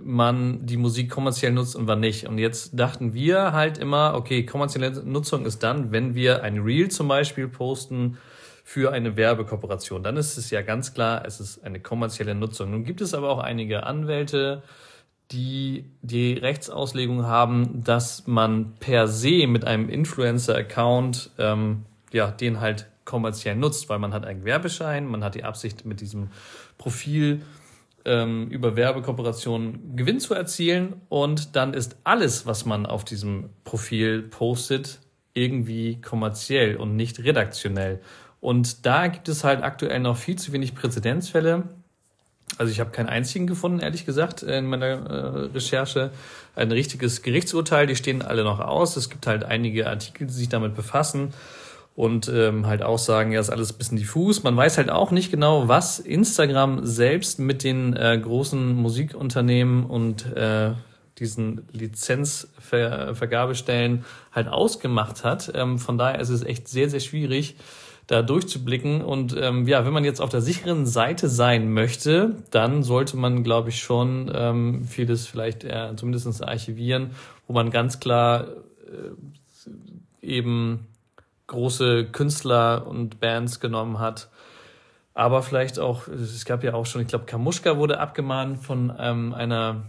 [0.00, 2.26] man die Musik kommerziell nutzt und wann nicht.
[2.26, 6.90] Und jetzt dachten wir halt immer, okay, kommerzielle Nutzung ist dann, wenn wir ein Reel
[6.90, 8.16] zum Beispiel posten
[8.64, 10.02] für eine Werbekooperation.
[10.02, 12.70] Dann ist es ja ganz klar, es ist eine kommerzielle Nutzung.
[12.70, 14.62] Nun gibt es aber auch einige Anwälte,
[15.30, 22.88] die die Rechtsauslegung haben, dass man per se mit einem Influencer-Account ähm, ja den halt
[23.04, 26.30] kommerziell nutzt, weil man hat einen Gewerbeschein, man hat die Absicht mit diesem
[26.78, 27.42] Profil
[28.04, 34.22] ähm, über Werbekooperationen Gewinn zu erzielen und dann ist alles, was man auf diesem Profil
[34.22, 35.00] postet,
[35.34, 38.00] irgendwie kommerziell und nicht redaktionell.
[38.40, 41.62] Und da gibt es halt aktuell noch viel zu wenig Präzedenzfälle.
[42.58, 46.10] Also ich habe keinen einzigen gefunden, ehrlich gesagt, in meiner äh, Recherche.
[46.54, 48.96] Ein richtiges Gerichtsurteil, die stehen alle noch aus.
[48.96, 51.32] Es gibt halt einige Artikel, die sich damit befassen
[51.94, 54.42] und ähm, halt auch sagen, ja, ist alles ein bisschen diffus.
[54.42, 60.24] Man weiß halt auch nicht genau, was Instagram selbst mit den äh, großen Musikunternehmen und
[60.34, 60.72] äh,
[61.18, 65.52] diesen Lizenzvergabestellen halt ausgemacht hat.
[65.54, 67.56] Ähm, von daher ist es echt sehr, sehr schwierig,
[68.06, 69.02] da durchzublicken.
[69.02, 73.44] Und ähm, ja, wenn man jetzt auf der sicheren Seite sein möchte, dann sollte man,
[73.44, 77.10] glaube ich, schon ähm, vieles vielleicht äh, zumindest archivieren,
[77.46, 78.46] wo man ganz klar
[78.86, 79.10] äh,
[80.26, 80.86] eben
[81.52, 84.28] große Künstler und Bands genommen hat.
[85.14, 89.34] Aber vielleicht auch, es gab ja auch schon, ich glaube, Kamuschka wurde abgemahnt von ähm,
[89.34, 89.84] einer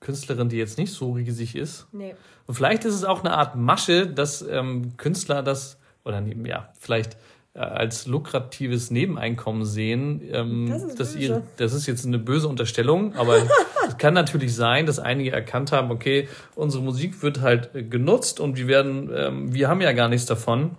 [0.00, 1.86] Künstlerin, die jetzt nicht so riesig ist.
[1.92, 2.14] Nee.
[2.46, 7.16] Und vielleicht ist es auch eine Art Masche, dass ähm, Künstler das, oder ja, vielleicht
[7.52, 10.22] äh, als lukratives Nebeneinkommen sehen.
[10.30, 13.38] Ähm, das, ist dass ihr, das ist jetzt eine böse Unterstellung, aber
[13.88, 18.56] es kann natürlich sein, dass einige erkannt haben, okay, unsere Musik wird halt genutzt und
[18.56, 20.76] wir werden, ähm, wir haben ja gar nichts davon.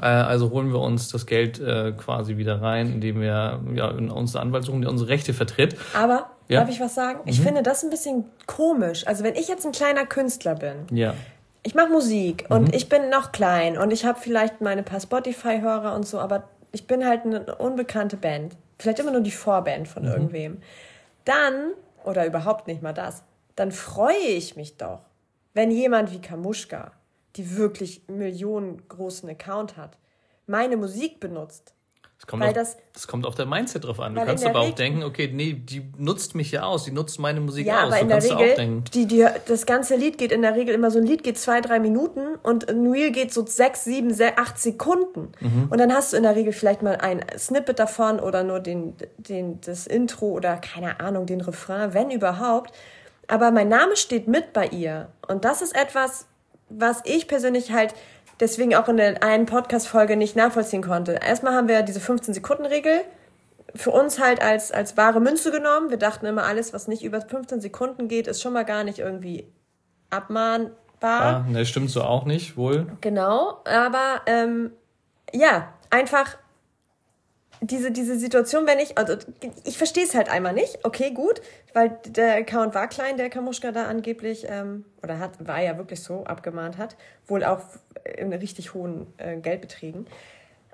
[0.00, 4.42] Äh, also holen wir uns das Geld äh, quasi wieder rein, indem wir ja, unsere
[4.42, 5.76] Anwalt suchen, der unsere Rechte vertritt.
[5.94, 6.60] Aber, ja?
[6.60, 7.20] darf ich was sagen?
[7.26, 7.44] Ich mhm.
[7.44, 9.06] finde das ein bisschen komisch.
[9.06, 11.14] Also wenn ich jetzt ein kleiner Künstler bin, ja.
[11.62, 12.74] ich mache Musik und mhm.
[12.74, 16.86] ich bin noch klein und ich habe vielleicht meine paar Spotify-Hörer und so, aber ich
[16.86, 18.56] bin halt eine unbekannte Band.
[18.78, 20.08] Vielleicht immer nur die Vorband von mhm.
[20.08, 20.58] irgendwem.
[21.24, 21.72] Dann,
[22.04, 23.22] oder überhaupt nicht mal das,
[23.54, 25.00] dann freue ich mich doch,
[25.54, 26.92] wenn jemand wie Kamuschka
[27.36, 29.98] die wirklich millionengroßen Account hat,
[30.46, 31.74] meine Musik benutzt.
[32.22, 34.14] Das kommt, auf, das, das kommt auf der Mindset drauf an.
[34.14, 37.40] Du kannst aber auch denken, okay, nee, die nutzt mich ja aus, die nutzt meine
[37.40, 37.92] Musik ja, aus.
[37.92, 40.92] Aber so in der Regel, die, die, das ganze Lied geht in der Regel immer
[40.92, 44.56] so ein Lied geht zwei, drei Minuten und ein Reel geht so sechs, sieben, acht
[44.56, 45.32] Sekunden.
[45.40, 45.66] Mhm.
[45.68, 48.94] Und dann hast du in der Regel vielleicht mal ein Snippet davon oder nur den,
[49.16, 52.72] den, das Intro oder keine Ahnung, den Refrain, wenn überhaupt.
[53.26, 55.08] Aber mein Name steht mit bei ihr.
[55.26, 56.26] Und das ist etwas,
[56.78, 57.94] was ich persönlich halt
[58.40, 61.12] deswegen auch in der einen Podcast-Folge nicht nachvollziehen konnte.
[61.12, 63.02] Erstmal haben wir diese 15-Sekunden-Regel
[63.74, 65.90] für uns halt als, als wahre Münze genommen.
[65.90, 68.98] Wir dachten immer, alles, was nicht über 15 Sekunden geht, ist schon mal gar nicht
[68.98, 69.50] irgendwie
[70.10, 70.74] abmahnbar.
[71.02, 72.86] Ah, ne, stimmt so auch nicht, wohl.
[73.00, 74.72] Genau, aber ähm,
[75.32, 76.36] ja, einfach
[77.62, 79.16] diese, diese Situation, wenn ich, also
[79.64, 81.40] ich verstehe es halt einmal nicht, okay, gut,
[81.72, 86.02] weil der Account war klein, der Kamuschka da angeblich, ähm, oder hat, war ja wirklich
[86.02, 86.96] so abgemahnt hat,
[87.26, 87.60] wohl auch
[88.18, 90.06] in richtig hohen äh, Geldbeträgen.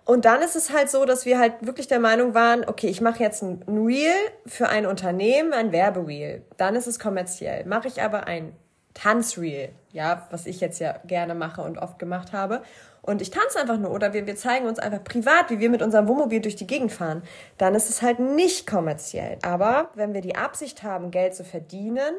[0.07, 3.03] Und dann ist es halt so, dass wir halt wirklich der Meinung waren, okay, ich
[3.03, 4.15] mache jetzt ein Reel
[4.47, 6.43] für ein Unternehmen, ein Werbereel.
[6.57, 7.67] Dann ist es kommerziell.
[7.67, 8.57] Mache ich aber ein
[9.01, 12.63] Tanzreel, ja, was ich jetzt ja gerne mache und oft gemacht habe
[13.09, 15.83] und ich tanze einfach nur oder wir, wir zeigen uns einfach privat, wie wir mit
[15.83, 17.23] unserem Wohnmobil durch die Gegend fahren,
[17.57, 19.39] dann ist es halt nicht kommerziell.
[19.43, 22.15] Aber wenn wir die Absicht haben, Geld zu verdienen,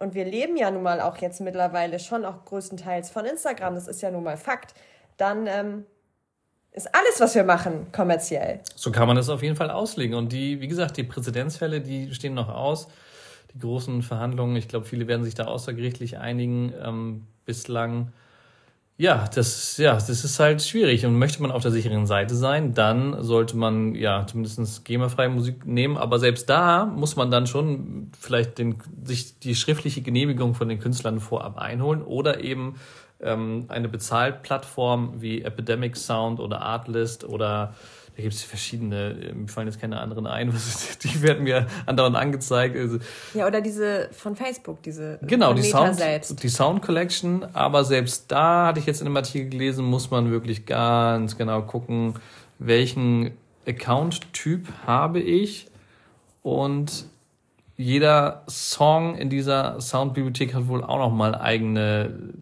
[0.00, 3.86] und wir leben ja nun mal auch jetzt mittlerweile schon auch größtenteils von Instagram, das
[3.86, 4.74] ist ja nun mal Fakt,
[5.18, 5.86] dann ähm,
[6.72, 8.58] ist alles, was wir machen, kommerziell.
[8.74, 10.16] So kann man das auf jeden Fall auslegen.
[10.16, 12.88] Und die, wie gesagt, die Präzedenzfälle, die stehen noch aus.
[13.54, 16.72] Die großen Verhandlungen, ich glaube, viele werden sich da außergerichtlich einigen.
[16.82, 18.12] Ähm, bislang
[18.96, 21.04] Ja, das, ja, das ist halt schwierig.
[21.04, 25.66] Und möchte man auf der sicheren Seite sein, dann sollte man ja zumindest GEMA-freie Musik
[25.66, 25.96] nehmen.
[25.96, 30.78] Aber selbst da muss man dann schon vielleicht den, sich die schriftliche Genehmigung von den
[30.78, 32.76] Künstlern vorab einholen oder eben
[33.20, 37.74] ähm, eine Bezahlplattform wie Epidemic Sound oder Artlist oder
[38.16, 40.52] da gibt es verschiedene, äh, mir fallen jetzt keine anderen ein,
[41.02, 42.76] die werden mir andauernd angezeigt.
[42.76, 42.98] Also,
[43.34, 46.42] ja, oder diese von Facebook, diese genau, die Sound, selbst.
[46.42, 50.30] die Sound Collection, aber selbst da hatte ich jetzt in einem Artikel gelesen, muss man
[50.30, 52.14] wirklich ganz genau gucken,
[52.58, 53.32] welchen
[53.66, 55.66] Account-Typ habe ich
[56.42, 57.06] und
[57.76, 62.32] jeder Song in dieser Soundbibliothek hat wohl auch noch mal eigene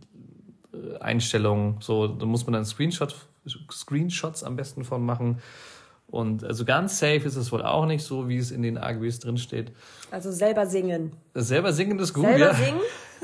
[0.74, 1.76] äh, Einstellungen.
[1.80, 3.14] So, da muss man dann Screenshot
[3.70, 5.40] Screenshots am besten von machen.
[6.06, 9.20] Und also ganz safe ist es wohl auch nicht so, wie es in den AGBs
[9.20, 9.72] drinsteht.
[10.10, 11.16] Also selber singen.
[11.34, 12.54] Selber singen ist gut, selber ja.
[12.54, 12.80] singen,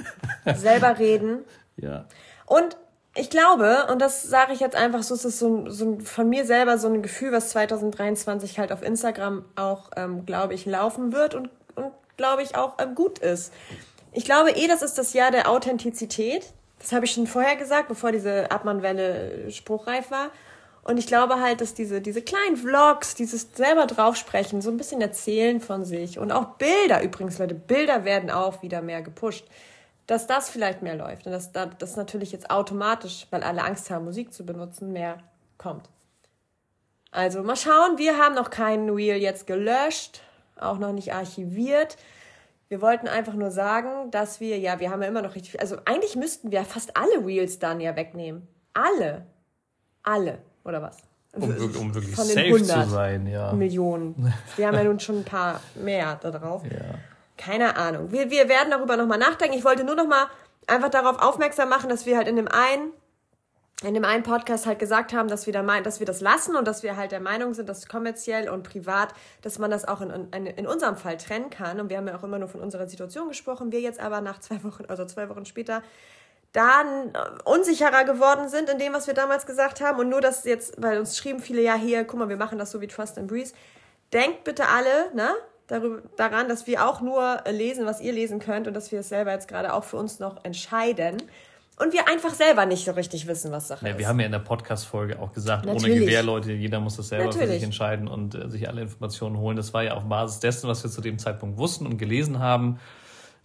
[0.56, 1.40] selber reden.
[1.76, 2.06] Ja.
[2.46, 2.78] Und
[3.14, 6.46] ich glaube, und das sage ich jetzt einfach so, es ist so, so von mir
[6.46, 11.34] selber so ein Gefühl, was 2023 halt auf Instagram auch, ähm, glaube ich, laufen wird
[11.34, 13.52] und, und glaube ich, auch ähm, gut ist.
[14.12, 16.52] Ich glaube eh, das ist das Jahr der Authentizität.
[16.78, 20.30] Das habe ich schon vorher gesagt, bevor diese Abmannwelle spruchreif war.
[20.84, 25.02] Und ich glaube halt, dass diese, diese kleinen Vlogs, dieses selber draufsprechen, so ein bisschen
[25.02, 29.44] erzählen von sich und auch Bilder übrigens, Leute, Bilder werden auch wieder mehr gepusht,
[30.06, 34.06] dass das vielleicht mehr läuft und dass das natürlich jetzt automatisch, weil alle Angst haben,
[34.06, 35.18] Musik zu benutzen, mehr
[35.58, 35.90] kommt.
[37.10, 40.22] Also mal schauen, wir haben noch keinen Reel jetzt gelöscht,
[40.58, 41.98] auch noch nicht archiviert.
[42.68, 45.60] Wir wollten einfach nur sagen, dass wir, ja, wir haben ja immer noch richtig viel.
[45.60, 48.46] Also eigentlich müssten wir fast alle Reels dann ja wegnehmen.
[48.74, 49.26] Alle.
[50.02, 50.98] Alle, oder was?
[51.32, 53.52] Um, um wirklich Von safe zu sein, ja.
[53.52, 54.32] Millionen.
[54.56, 56.62] Wir haben ja nun schon ein paar mehr da drauf.
[56.64, 56.94] Ja.
[57.36, 58.10] Keine Ahnung.
[58.10, 59.56] Wir, wir werden darüber nochmal nachdenken.
[59.56, 60.26] Ich wollte nur nochmal
[60.66, 62.92] einfach darauf aufmerksam machen, dass wir halt in dem einen
[63.84, 66.56] in dem einen Podcast halt gesagt haben, dass wir, da mein, dass wir das lassen
[66.56, 70.00] und dass wir halt der Meinung sind, dass kommerziell und privat, dass man das auch
[70.00, 71.78] in, in, in unserem Fall trennen kann.
[71.78, 73.70] Und wir haben ja auch immer nur von unserer Situation gesprochen.
[73.70, 75.82] Wir jetzt aber nach zwei Wochen, also zwei Wochen später,
[76.52, 77.12] dann
[77.44, 80.00] unsicherer geworden sind in dem, was wir damals gesagt haben.
[80.00, 82.72] Und nur, dass jetzt, weil uns schrieben viele, ja, hier, guck mal, wir machen das
[82.72, 83.54] so wie Trust and Breeze.
[84.12, 85.30] Denkt bitte alle, ne?
[85.68, 89.10] Darüber, daran, dass wir auch nur lesen, was ihr lesen könnt und dass wir es
[89.10, 91.22] selber jetzt gerade auch für uns noch entscheiden
[91.78, 93.98] und wir einfach selber nicht so richtig wissen, was Sache ja, ist.
[93.98, 95.92] Wir haben ja in der Podcast-Folge auch gesagt, Natürlich.
[95.92, 97.46] ohne Gewähr, Leute, jeder muss das selber Natürlich.
[97.46, 99.56] für sich entscheiden und äh, sich alle Informationen holen.
[99.56, 102.78] Das war ja auf Basis dessen, was wir zu dem Zeitpunkt wussten und gelesen haben.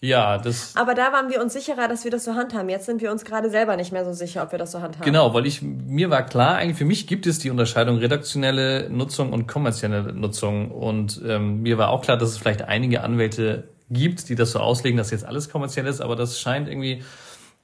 [0.01, 0.75] Ja, das.
[0.75, 2.67] Aber da waren wir uns sicherer, dass wir das so handhaben.
[2.67, 5.05] Jetzt sind wir uns gerade selber nicht mehr so sicher, ob wir das so handhaben.
[5.05, 9.31] Genau, weil ich mir war klar, eigentlich für mich gibt es die Unterscheidung redaktionelle Nutzung
[9.31, 10.71] und kommerzielle Nutzung.
[10.71, 14.59] Und ähm, mir war auch klar, dass es vielleicht einige Anwälte gibt, die das so
[14.59, 17.03] auslegen, dass jetzt alles kommerziell ist, aber das scheint irgendwie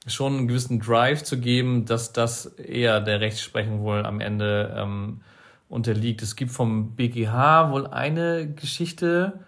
[0.06, 5.20] schon einen gewissen Drive zu geben, dass das eher der Rechtsprechung wohl am Ende ähm,
[5.68, 6.22] unterliegt.
[6.22, 9.40] Es gibt vom BGH wohl eine Geschichte,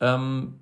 [0.00, 0.54] ähm,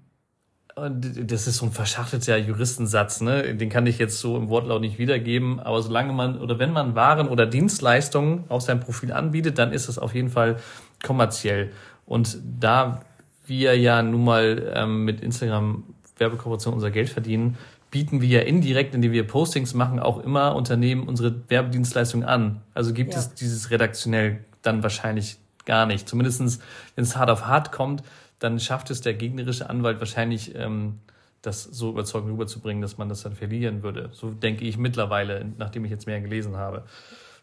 [0.77, 3.55] das ist so ein verschachtelter Juristensatz, ne?
[3.55, 6.97] Den kann ich jetzt so im Wortlaut nicht wiedergeben, aber solange man oder wenn man
[6.97, 10.57] Waren oder Dienstleistungen auf seinem Profil anbietet, dann ist es auf jeden Fall
[11.05, 11.71] kommerziell.
[12.07, 13.03] Und da
[13.47, 15.85] wir ja nun mal ähm, mit Instagram
[16.19, 17.57] Werbekooperation unser Geld verdienen,
[17.95, 22.61] bieten wir ja indirekt, indem wir Postings machen, auch immer Unternehmen unsere Werbedienstleistung an.
[22.75, 23.21] Also gibt ja.
[23.21, 26.09] es dieses redaktionell dann wahrscheinlich gar nicht.
[26.09, 26.59] Zumindestens,
[26.97, 28.03] wenn es hart auf hart kommt,
[28.41, 30.99] dann schafft es der gegnerische Anwalt wahrscheinlich, ähm,
[31.41, 34.09] das so überzeugend rüberzubringen, dass man das dann verlieren würde.
[34.11, 36.83] So denke ich mittlerweile, nachdem ich jetzt mehr gelesen habe.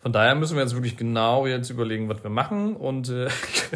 [0.01, 3.27] Von daher müssen wir jetzt wirklich genau jetzt überlegen, was wir machen und äh,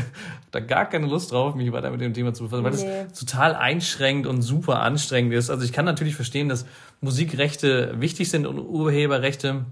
[0.51, 3.05] da gar keine Lust drauf, mich weiter mit dem Thema zu befassen, weil nee.
[3.07, 5.51] das total einschränkt und super anstrengend ist.
[5.51, 6.65] Also ich kann natürlich verstehen, dass
[6.99, 9.65] Musikrechte wichtig sind und Urheberrechte,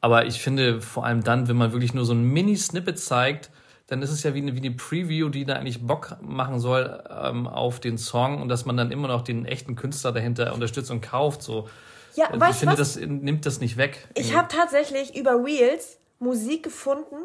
[0.00, 3.50] aber ich finde vor allem dann, wenn man wirklich nur so ein Mini-Snippet zeigt,
[3.86, 7.02] dann ist es ja wie eine, wie eine Preview, die da eigentlich Bock machen soll
[7.10, 10.90] ähm, auf den Song und dass man dann immer noch den echten Künstler dahinter unterstützt
[10.90, 11.42] und kauft.
[11.42, 11.68] So.
[12.14, 12.94] Ja, also ich finde, was?
[12.94, 14.06] das nimmt das nicht weg.
[14.14, 17.16] Ich habe tatsächlich über Reels Musik gefunden,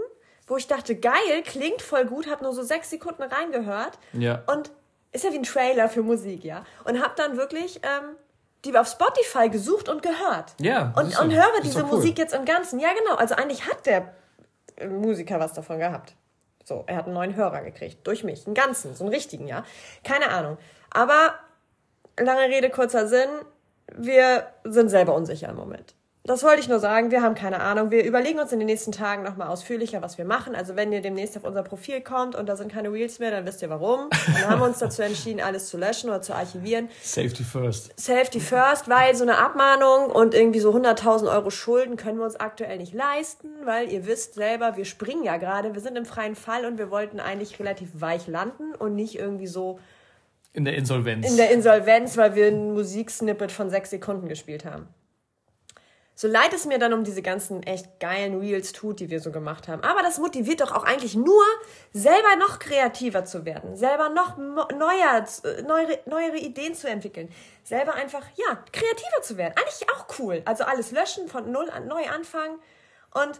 [0.48, 4.00] wo ich dachte, geil, klingt voll gut, habe nur so sechs Sekunden reingehört.
[4.14, 4.44] Ja.
[4.48, 4.72] Und
[5.12, 6.64] ist ja wie ein Trailer für Musik, ja.
[6.86, 8.16] Und habe dann wirklich ähm,
[8.66, 10.54] die auf Spotify gesucht und gehört.
[10.60, 10.94] Ja.
[10.96, 11.98] Und, und höre diese cool.
[11.98, 12.80] Musik jetzt im Ganzen.
[12.80, 13.16] Ja, genau.
[13.16, 14.14] Also eigentlich hat der
[14.76, 16.16] äh, Musiker was davon gehabt.
[16.64, 18.06] So, er hat einen neuen Hörer gekriegt.
[18.06, 18.46] Durch mich.
[18.46, 19.64] Einen ganzen, so einen richtigen, ja.
[20.04, 20.58] Keine Ahnung.
[20.92, 21.34] Aber
[22.20, 23.30] lange Rede, kurzer Sinn
[23.98, 25.96] wir sind selber unsicher im Moment.
[26.26, 27.10] das wollte ich nur sagen.
[27.10, 27.90] Wir haben keine Ahnung.
[27.90, 30.54] Wir überlegen uns in den nächsten Tagen nochmal ausführlicher, was wir machen.
[30.54, 33.48] Also wenn ihr demnächst auf unser Profil kommt und da sind keine Reels mehr, dann
[33.48, 34.10] wisst ihr warum.
[34.28, 36.90] Dann haben wir uns dazu entschieden, alles zu löschen oder zu archivieren.
[37.02, 38.00] Safety first.
[38.00, 42.36] Safety first, weil so eine Abmahnung und irgendwie so 100.000 Euro Schulden können wir uns
[42.36, 46.36] aktuell nicht leisten, weil ihr wisst selber, wir springen ja gerade, wir sind im freien
[46.36, 49.80] Fall und wir wollten eigentlich relativ weich landen und nicht irgendwie so
[50.60, 51.26] in der Insolvenz.
[51.26, 54.88] In der Insolvenz, weil wir ein Musiksnippet von sechs Sekunden gespielt haben.
[56.16, 59.32] So leid es mir dann um diese ganzen echt geilen Reels tut, die wir so
[59.32, 59.82] gemacht haben.
[59.84, 61.46] Aber das motiviert doch auch eigentlich nur,
[61.94, 65.26] selber noch kreativer zu werden, selber noch neuer,
[65.66, 67.30] neuere, neuere Ideen zu entwickeln,
[67.64, 69.54] selber einfach, ja, kreativer zu werden.
[69.58, 70.42] Eigentlich auch cool.
[70.44, 72.60] Also alles löschen, von null an neu anfangen
[73.14, 73.40] und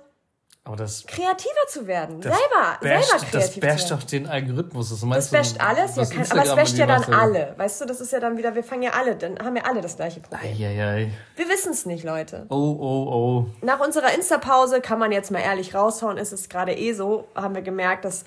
[0.66, 2.38] aber das, kreativer zu werden, selber,
[2.82, 4.90] basht, selber kreativ Das basht doch den Algorithmus.
[4.90, 7.54] Das, das basht alles, ja, kann, aber es basht ja dann alle.
[7.58, 9.82] Weißt du, das ist ja dann wieder, wir fangen ja alle, dann haben ja alle
[9.82, 10.42] das gleiche Problem.
[10.42, 11.12] Eieiei.
[11.36, 12.46] Wir wissen es nicht, Leute.
[12.50, 13.46] Oh, oh, oh.
[13.66, 17.56] Nach unserer Insta-Pause kann man jetzt mal ehrlich raushauen, ist es gerade eh so, haben
[17.56, 18.26] wir gemerkt, dass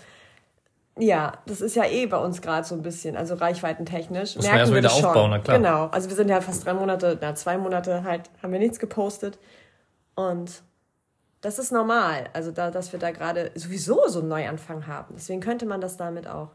[0.99, 4.37] ja, das ist ja eh bei uns gerade so ein bisschen, also reichweitentechnisch.
[4.37, 5.07] Muss merken wir wieder das schon.
[5.07, 5.59] aufbauen, na klar.
[5.59, 8.79] Genau, also wir sind ja fast drei Monate, na zwei Monate halt, haben wir nichts
[8.79, 9.39] gepostet
[10.15, 10.63] und
[11.43, 12.31] das ist normal.
[12.33, 15.15] Also, da, dass wir da gerade sowieso so einen Neuanfang haben.
[15.17, 16.51] Deswegen könnte man das damit auch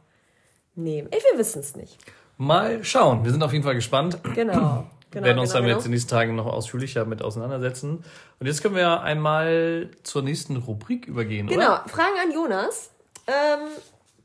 [0.75, 1.09] nehmen.
[1.11, 1.97] Wir wissen es nicht.
[2.38, 3.23] Mal schauen.
[3.23, 4.19] Wir sind auf jeden Fall gespannt.
[4.33, 4.88] Genau.
[5.09, 5.85] Genau, werden uns genau, damit genau.
[5.85, 8.03] in diesen Tagen noch ausführlicher mit auseinandersetzen.
[8.39, 11.59] Und jetzt können wir einmal zur nächsten Rubrik übergehen, genau.
[11.59, 11.77] oder?
[11.77, 12.91] Genau, Fragen an Jonas.
[13.25, 13.69] Ähm,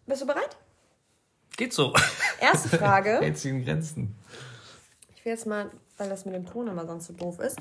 [0.04, 0.56] bist du bereit?
[1.56, 1.94] Geht so.
[2.40, 3.10] Erste Frage.
[3.20, 4.16] Hält sich in Grenzen.
[5.14, 7.60] Ich will jetzt mal, weil das mit dem Ton immer sonst so doof ist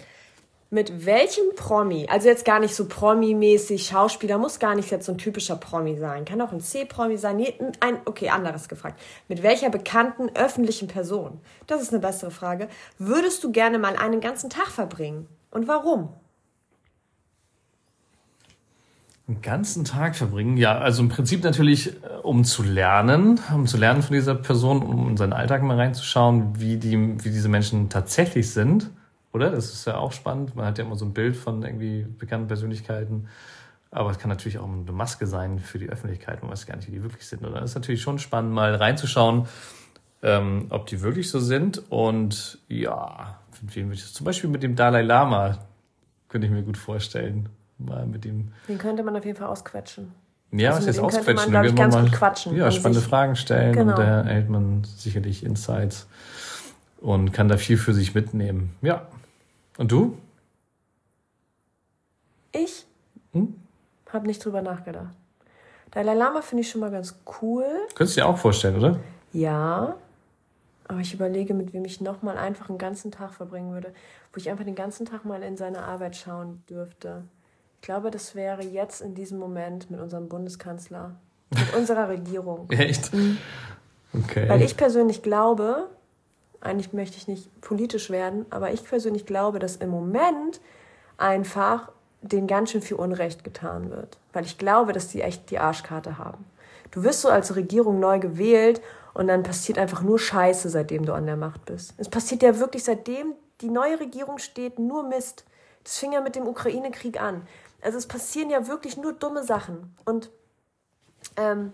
[0.73, 5.11] mit welchem Promi, also jetzt gar nicht so Promi-mäßig, Schauspieler, muss gar nicht jetzt so
[5.11, 7.45] ein typischer Promi sein, kann auch ein C-Promi sein,
[7.81, 8.97] ein, okay, anderes gefragt.
[9.27, 14.21] Mit welcher bekannten öffentlichen Person, das ist eine bessere Frage, würdest du gerne mal einen
[14.21, 15.27] ganzen Tag verbringen?
[15.51, 16.13] Und warum?
[19.27, 20.55] Einen ganzen Tag verbringen?
[20.55, 24.81] Ja, also im Prinzip natürlich, äh, um zu lernen, um zu lernen von dieser Person,
[24.83, 28.89] um in seinen Alltag mal reinzuschauen, wie, die, wie diese Menschen tatsächlich sind
[29.33, 29.49] oder?
[29.49, 30.55] Das ist ja auch spannend.
[30.55, 33.27] Man hat ja immer so ein Bild von irgendwie bekannten Persönlichkeiten.
[33.91, 36.41] Aber es kann natürlich auch eine Maske sein für die Öffentlichkeit.
[36.41, 37.45] Man weiß gar nicht, wie die wirklich sind.
[37.45, 39.47] Und dann ist natürlich schon spannend, mal reinzuschauen,
[40.23, 41.83] ähm, ob die wirklich so sind.
[41.89, 45.57] Und ja, mit wem ich zum Beispiel mit dem Dalai Lama
[46.29, 47.49] könnte ich mir gut vorstellen.
[47.77, 48.53] Mal mit dem.
[48.67, 50.13] Den könnte man auf jeden Fall ausquetschen.
[50.51, 51.51] Ja, also was jetzt ausquetschen?
[51.51, 52.55] Man, ich, ganz mal, gut quatschen.
[52.55, 53.91] Ja, spannende Fragen stellen genau.
[53.91, 56.07] und da erhält man sicherlich Insights
[56.99, 58.75] und kann da viel für sich mitnehmen.
[58.81, 59.07] Ja.
[59.77, 60.17] Und du?
[62.51, 62.85] Ich
[63.33, 63.55] hm?
[64.09, 65.15] habe nicht drüber nachgedacht.
[65.91, 67.65] Dalai Lama finde ich schon mal ganz cool.
[67.95, 68.99] Könntest du dir auch vorstellen, oder?
[69.33, 69.95] Ja.
[70.87, 73.93] Aber ich überlege, mit wem ich nochmal einfach einen ganzen Tag verbringen würde,
[74.33, 77.23] wo ich einfach den ganzen Tag mal in seine Arbeit schauen dürfte.
[77.75, 81.15] Ich glaube, das wäre jetzt in diesem Moment mit unserem Bundeskanzler,
[81.49, 82.69] mit unserer Regierung.
[82.71, 83.13] Echt?
[83.13, 83.37] Mhm.
[84.13, 84.47] Okay.
[84.49, 85.89] Weil ich persönlich glaube,
[86.61, 90.61] eigentlich möchte ich nicht politisch werden, aber ich persönlich glaube, dass im Moment
[91.17, 91.91] einfach
[92.21, 94.17] denen ganz schön viel Unrecht getan wird.
[94.31, 96.45] Weil ich glaube, dass die echt die Arschkarte haben.
[96.91, 98.81] Du wirst so als Regierung neu gewählt
[99.13, 101.93] und dann passiert einfach nur Scheiße, seitdem du an der Macht bist.
[101.97, 105.45] Es passiert ja wirklich, seitdem die neue Regierung steht, nur Mist.
[105.83, 107.41] Das fing ja mit dem Ukraine-Krieg an.
[107.81, 109.95] Also es passieren ja wirklich nur dumme Sachen.
[110.05, 110.29] Und
[111.37, 111.73] ähm,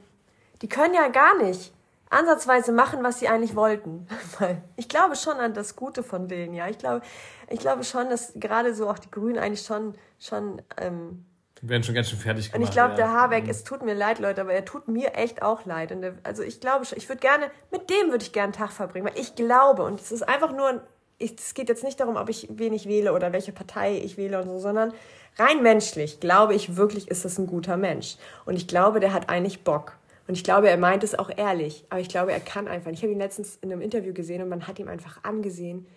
[0.62, 1.74] die können ja gar nicht
[2.10, 4.08] ansatzweise machen, was sie eigentlich wollten.
[4.40, 6.68] Weil ich glaube schon an das Gute von denen, ja.
[6.68, 7.02] Ich glaube,
[7.50, 11.26] ich glaube schon, dass gerade so auch die Grünen eigentlich schon, schon, ähm,
[11.62, 12.60] die werden schon ganz schön fertig gemacht.
[12.60, 12.98] Und ich glaube, ja.
[12.98, 13.50] der Habeck, mhm.
[13.50, 15.90] es tut mir leid, Leute, aber er tut mir echt auch leid.
[15.90, 18.72] Der, also ich glaube schon, ich würde gerne, mit dem würde ich gerne einen Tag
[18.72, 20.82] verbringen, weil ich glaube, und es ist einfach nur,
[21.20, 24.40] es geht jetzt nicht darum, ob ich wen ich wähle oder welche Partei ich wähle
[24.40, 24.94] und so, sondern
[25.38, 28.18] rein menschlich glaube ich wirklich, ist es ein guter Mensch.
[28.46, 29.98] Und ich glaube, der hat eigentlich Bock.
[30.28, 31.86] Und ich glaube, er meint es auch ehrlich.
[31.90, 32.92] Aber ich glaube, er kann einfach.
[32.92, 35.88] Ich habe ihn letztens in einem Interview gesehen und man hat ihm einfach angesehen,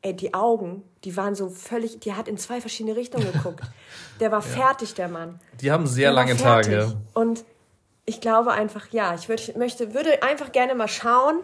[0.00, 3.64] ey, die Augen, die waren so völlig, die hat in zwei verschiedene Richtungen geguckt.
[4.20, 4.46] Der war ja.
[4.46, 5.40] fertig, der Mann.
[5.60, 6.96] Die haben sehr der lange Tage.
[7.14, 7.44] Und
[8.06, 11.40] ich glaube einfach, ja, ich würd, möchte, würde einfach gerne mal schauen,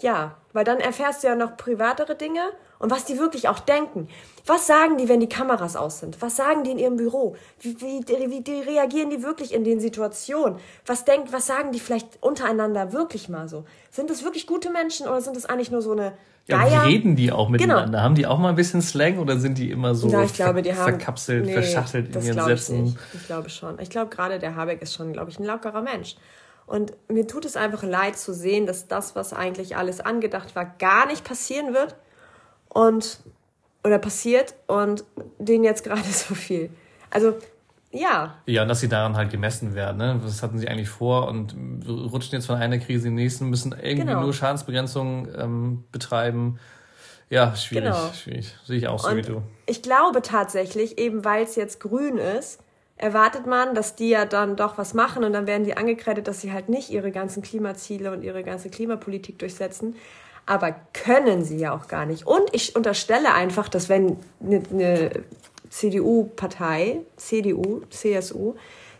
[0.00, 2.40] ja, weil dann erfährst du ja noch privatere Dinge
[2.78, 4.08] und was die wirklich auch denken.
[4.44, 6.20] Was sagen die, wenn die Kameras aus sind?
[6.22, 7.36] Was sagen die in ihrem Büro?
[7.60, 10.58] Wie, wie, wie die reagieren die wirklich in den Situationen?
[10.84, 13.64] Was denkt, was sagen die vielleicht untereinander wirklich mal so?
[13.90, 16.12] Sind das wirklich gute Menschen oder sind das eigentlich nur so eine
[16.48, 16.70] Geier?
[16.70, 17.86] Ja, wie reden die auch miteinander?
[17.86, 17.98] Genau.
[17.98, 20.62] Haben die auch mal ein bisschen Slang oder sind die immer so ja, ich glaube,
[20.62, 22.96] die haben, verkapselt, nee, verschachtelt in ihren Sätzen?
[23.12, 23.80] Ich, ich glaube schon.
[23.80, 26.16] Ich glaube gerade der Habeck ist schon, glaube ich, ein lockerer Mensch.
[26.66, 30.64] Und mir tut es einfach leid zu sehen, dass das, was eigentlich alles angedacht war,
[30.64, 31.96] gar nicht passieren wird.
[32.76, 33.20] Und
[33.84, 35.04] oder passiert und
[35.38, 36.70] denen jetzt gerade so viel.
[37.10, 37.34] Also
[37.92, 38.34] ja.
[38.46, 39.96] Ja, und dass sie daran halt gemessen werden.
[39.98, 40.20] Ne?
[40.22, 41.54] Was hatten sie eigentlich vor und
[41.88, 44.22] rutschen jetzt von einer Krise in die nächste, müssen irgendwie genau.
[44.22, 46.58] nur Schadensbegrenzung ähm, betreiben.
[47.30, 48.12] Ja, schwierig, genau.
[48.12, 48.54] schwierig.
[48.64, 49.42] Sehe ich auch so und wie du.
[49.66, 52.60] Ich glaube tatsächlich, eben weil es jetzt grün ist,
[52.96, 56.40] erwartet man, dass die ja dann doch was machen und dann werden die angekreidet, dass
[56.40, 59.96] sie halt nicht ihre ganzen Klimaziele und ihre ganze Klimapolitik durchsetzen.
[60.46, 62.26] Aber können sie ja auch gar nicht.
[62.26, 65.10] Und ich unterstelle einfach, dass wenn eine, eine
[65.70, 68.54] CDU-Partei, CDU, CSU,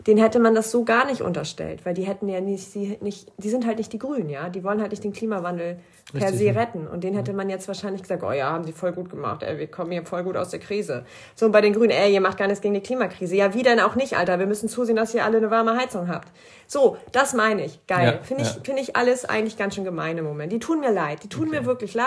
[0.07, 3.33] den hätte man das so gar nicht unterstellt, weil die hätten ja nicht, die, nicht,
[3.39, 5.81] die sind halt nicht die Grünen, ja, die wollen halt nicht den Klimawandel
[6.13, 6.87] per se retten.
[6.87, 9.59] Und den hätte man jetzt wahrscheinlich gesagt, oh ja, haben sie voll gut gemacht, ey,
[9.59, 11.05] wir kommen hier voll gut aus der Krise.
[11.35, 13.35] So, und bei den Grünen, ey, ihr macht gar nichts gegen die Klimakrise.
[13.35, 16.09] Ja, wie denn auch nicht, Alter, wir müssen zusehen, dass ihr alle eine warme Heizung
[16.09, 16.29] habt.
[16.69, 17.85] So, das meine ich.
[17.89, 18.19] Geil.
[18.19, 18.61] Ja, Finde ich, ja.
[18.63, 20.53] Find ich alles eigentlich ganz schön gemein im Moment.
[20.53, 21.25] Die tun mir leid.
[21.25, 21.61] Die tun okay.
[21.61, 22.07] mir wirklich leid.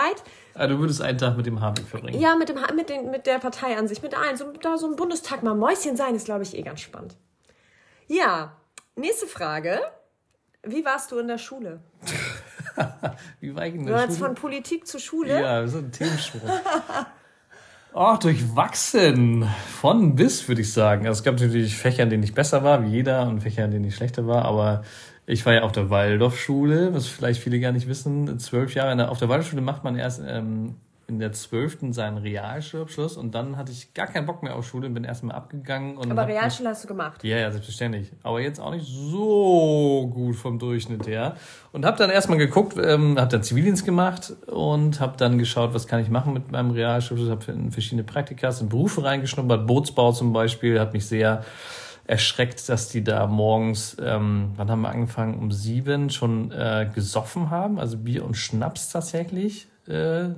[0.54, 2.18] Ah, du würdest einen Tag mit dem Habeck verbringen.
[2.18, 4.36] Ja, mit, dem, mit, den, mit der Partei an sich, mit allen.
[4.36, 7.16] So, da so ein Bundestag mal Mäuschen sein, ist, glaube ich, eh ganz spannend.
[8.10, 8.56] Ja,
[8.96, 9.78] nächste Frage.
[10.64, 11.78] Wie warst du in der Schule?
[13.40, 14.18] Wie war ich in der du Schule?
[14.18, 15.40] von Politik zur Schule?
[15.40, 16.50] Ja, so ein Themensprung.
[17.94, 19.48] Oh, durchwachsen.
[19.80, 21.06] Von bis, würde ich sagen.
[21.06, 23.70] Also es gab natürlich Fächer, in denen ich besser war, wie jeder, und Fächer, in
[23.70, 24.44] denen ich schlechter war.
[24.44, 24.82] Aber
[25.26, 28.40] ich war ja auf der Waldorfschule, was vielleicht viele gar nicht wissen.
[28.40, 29.08] Zwölf Jahre.
[29.08, 30.74] Auf der Waldorfschule macht man erst ähm,
[31.10, 31.92] in der 12.
[31.92, 35.34] seinen Realschulabschluss und dann hatte ich gar keinen Bock mehr auf Schule und bin erstmal
[35.34, 35.96] abgegangen.
[35.96, 37.24] Und Aber Realschule hast du gemacht?
[37.24, 38.12] Ja, ja, selbstverständlich.
[38.22, 41.34] Aber jetzt auch nicht so gut vom Durchschnitt her.
[41.72, 45.86] Und habe dann erstmal geguckt, ähm, habe dann Zivildienst gemacht und habe dann geschaut, was
[45.86, 47.30] kann ich machen mit meinem Realschulabschluss.
[47.30, 51.44] Habe in verschiedene Praktikas in Berufe reingeschnuppert, Bootsbau zum Beispiel, hat mich sehr
[52.06, 55.38] erschreckt, dass die da morgens, ähm, wann haben wir angefangen?
[55.38, 59.68] Um sieben schon äh, gesoffen haben, also Bier und Schnaps tatsächlich.
[59.86, 60.30] Äh,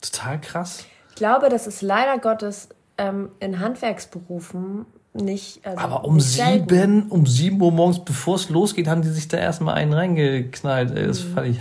[0.00, 0.84] Total krass.
[1.10, 5.64] Ich glaube, das ist leider Gottes ähm, in Handwerksberufen nicht.
[5.66, 7.08] Also Aber um sieben, selten.
[7.08, 10.96] um sieben Uhr morgens, bevor es losgeht, haben die sich da erstmal einen reingeknallt.
[10.96, 11.34] Das mhm.
[11.34, 11.60] fand ich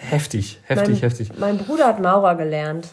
[0.00, 1.38] heftig, heftig, mein, heftig.
[1.38, 2.88] Mein Bruder hat Maurer gelernt.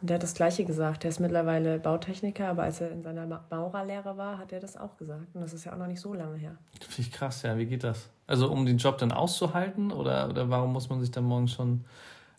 [0.00, 1.02] Und der hat das Gleiche gesagt.
[1.02, 4.96] Der ist mittlerweile Bautechniker, aber als er in seiner Maurerlehre war, hat er das auch
[4.96, 5.26] gesagt.
[5.34, 6.56] Und das ist ja auch noch nicht so lange her.
[6.80, 7.58] Finde ich krass, ja.
[7.58, 8.08] Wie geht das?
[8.26, 9.92] Also, um den Job dann auszuhalten?
[9.92, 11.84] Oder, oder warum muss man sich dann morgens schon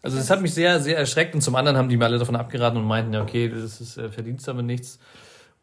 [0.01, 2.35] also das hat mich sehr, sehr erschreckt und zum anderen haben die mir alle davon
[2.35, 4.99] abgeraten und meinten, ja, okay, das ist äh, Verdienst aber nichts.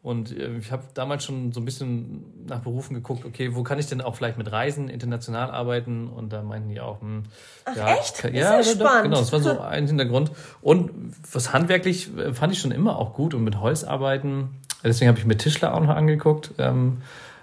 [0.01, 3.79] Und äh, ich habe damals schon so ein bisschen nach Berufen geguckt, okay, wo kann
[3.79, 6.07] ich denn auch vielleicht mit Reisen international arbeiten?
[6.07, 7.23] Und da meinten die auch, hm,
[7.65, 8.19] Ach, ja, echt?
[8.19, 9.03] Kann, ja, ist ja spannend.
[9.03, 10.31] genau, das war so ein Hintergrund.
[10.61, 10.91] Und
[11.33, 14.51] was handwerklich äh, fand ich schon immer auch gut und mit Holz arbeiten.
[14.83, 16.51] Deswegen habe ich mir Tischler auch noch angeguckt.
[16.57, 17.01] Ähm,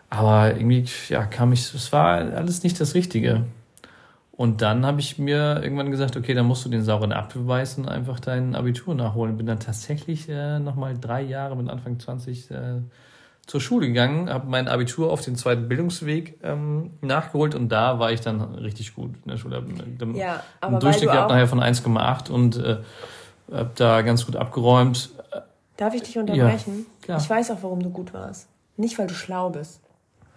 [0.09, 3.45] aber irgendwie, ja, kam ich, es war alles nicht das Richtige.
[4.37, 7.89] Und dann habe ich mir irgendwann gesagt, okay, dann musst du den sauren Apfel beißen,
[7.89, 9.39] einfach dein Abitur nachholen.
[9.39, 12.57] Bin dann tatsächlich äh, nochmal drei Jahre mit Anfang 20 äh,
[13.47, 18.11] zur Schule gegangen, habe mein Abitur auf den zweiten Bildungsweg ähm, nachgeholt und da war
[18.11, 19.63] ich dann richtig gut in der Schule.
[20.15, 22.79] Ja, aber einen Durchschnitt gehabt nachher von 1,8 und äh,
[23.53, 25.11] habe da ganz gut abgeräumt.
[25.77, 26.87] Darf ich dich unterbrechen?
[27.07, 28.49] Ja, ich weiß auch, warum du gut warst.
[28.77, 29.81] Nicht, weil du schlau bist.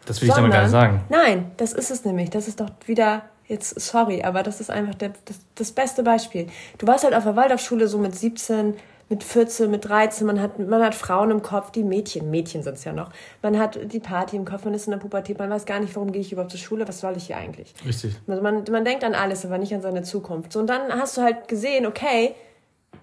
[0.05, 1.01] Das will ich damit gar nicht sagen.
[1.09, 2.29] Nein, das ist es nämlich.
[2.29, 6.45] Das ist doch wieder Jetzt, sorry, aber das ist einfach der, das, das beste Beispiel.
[6.77, 8.75] Du warst halt auf der Waldorfschule so mit 17,
[9.09, 12.75] mit 14, mit 13, man hat, man hat Frauen im Kopf, die Mädchen, Mädchen sind
[12.75, 13.09] es ja noch.
[13.41, 15.95] Man hat die Party im Kopf, man ist in der Pubertät, man weiß gar nicht,
[15.95, 17.73] warum gehe ich überhaupt zur Schule, was soll ich hier eigentlich?
[17.83, 18.15] Richtig.
[18.27, 20.53] Also man, man denkt an alles, aber nicht an seine Zukunft.
[20.53, 22.35] So, und dann hast du halt gesehen, okay,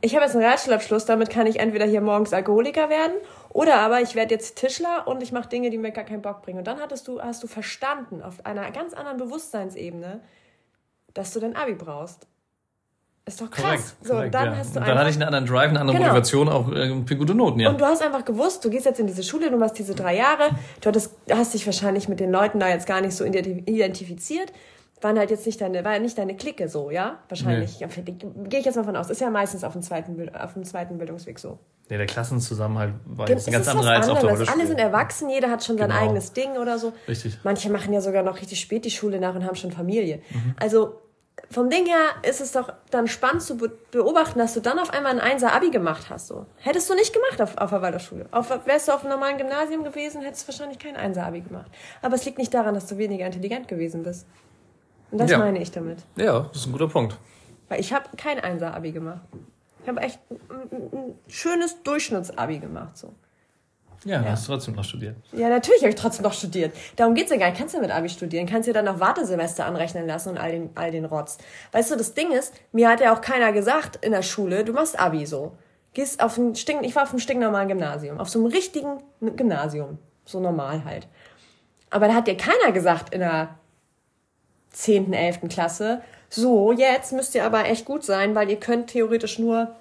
[0.01, 3.14] ich habe jetzt einen Realschulabschluss, damit kann ich entweder hier morgens Alkoholiker werden
[3.57, 6.42] oder aber ich werde jetzt Tischler und ich mache Dinge, die mir gar keinen Bock
[6.42, 6.59] bringen.
[6.59, 10.20] Und dann hattest du, hast du verstanden auf einer ganz anderen Bewusstseinsebene,
[11.14, 12.26] dass du dein Abi brauchst.
[13.24, 13.64] Ist doch krass.
[13.64, 14.57] Korrekt, so, korrekt, dann ja.
[14.59, 16.09] hast du und dann hatte ich einen anderen Drive, eine andere genau.
[16.09, 17.70] Motivation auch äh, für gute Noten, ja.
[17.70, 20.16] Und du hast einfach gewusst, du gehst jetzt in diese Schule, du machst diese drei
[20.16, 20.50] Jahre,
[20.82, 24.52] du hattest, hast dich wahrscheinlich mit den Leuten da jetzt gar nicht so identifiziert,
[25.00, 27.20] waren halt jetzt nicht deine, war nicht deine Clique so, ja?
[27.30, 27.80] Wahrscheinlich.
[27.80, 28.16] Nee.
[28.50, 29.09] Gehe ich jetzt mal von aus.
[29.09, 31.59] Ist ja meistens auf dem zweiten, auf dem zweiten Bildungsweg so.
[31.89, 35.51] Nee, der Klassenzusammenhalt war jetzt ein ganz anderer als auf der Alle sind erwachsen, jeder
[35.51, 36.01] hat schon sein genau.
[36.01, 36.93] eigenes Ding oder so.
[37.07, 37.39] Richtig.
[37.45, 40.20] Manche machen ja sogar noch richtig spät die Schule nach und haben schon Familie.
[40.30, 40.57] Mhm.
[40.59, 41.01] Also
[41.51, 43.57] vom Ding her ist es doch dann spannend zu
[43.91, 46.26] beobachten, dass du dann auf einmal ein Einser Abi gemacht hast.
[46.26, 46.47] So.
[46.57, 48.26] Hättest du nicht gemacht auf, auf der Waldorfschule.
[48.32, 51.70] Auf, wärst du auf einem normalen Gymnasium gewesen, hättest du wahrscheinlich kein Einser Abi gemacht.
[52.03, 54.26] Aber es liegt nicht daran, dass du weniger intelligent gewesen bist.
[55.11, 55.39] Und das ja.
[55.39, 55.99] meine ich damit.
[56.16, 57.16] Ja, das ist ein guter Punkt.
[57.68, 59.20] Weil ich habe kein Einser Abi gemacht.
[59.87, 62.97] Ich habe echt ein, ein, schönes Durchschnittsabi gemacht.
[62.99, 63.14] So.
[64.05, 64.32] Ja, ja.
[64.32, 65.14] hast du trotzdem noch studiert.
[65.30, 66.74] Ja, natürlich habe ich trotzdem noch studiert.
[66.97, 67.59] Darum geht es ja gar nicht.
[67.59, 68.47] Kannst du ja mit Abi studieren.
[68.47, 71.39] Kannst ja dann noch Wartesemester anrechnen lassen und all den, all den Rotz.
[71.70, 74.72] Weißt du, das Ding ist, mir hat ja auch keiner gesagt in der Schule, du
[74.72, 75.57] machst Abi so.
[75.95, 79.99] gehst auf ein Stink, ich war auf einem stinknormalen Gymnasium, auf so einem richtigen Gymnasium,
[80.24, 81.07] so normal halt.
[81.91, 83.51] Aber da hat dir keiner gesagt in der
[84.70, 85.43] 10., 11.
[85.49, 89.74] Klasse, so, jetzt müsst ihr aber echt gut sein, weil ihr könnt theoretisch nur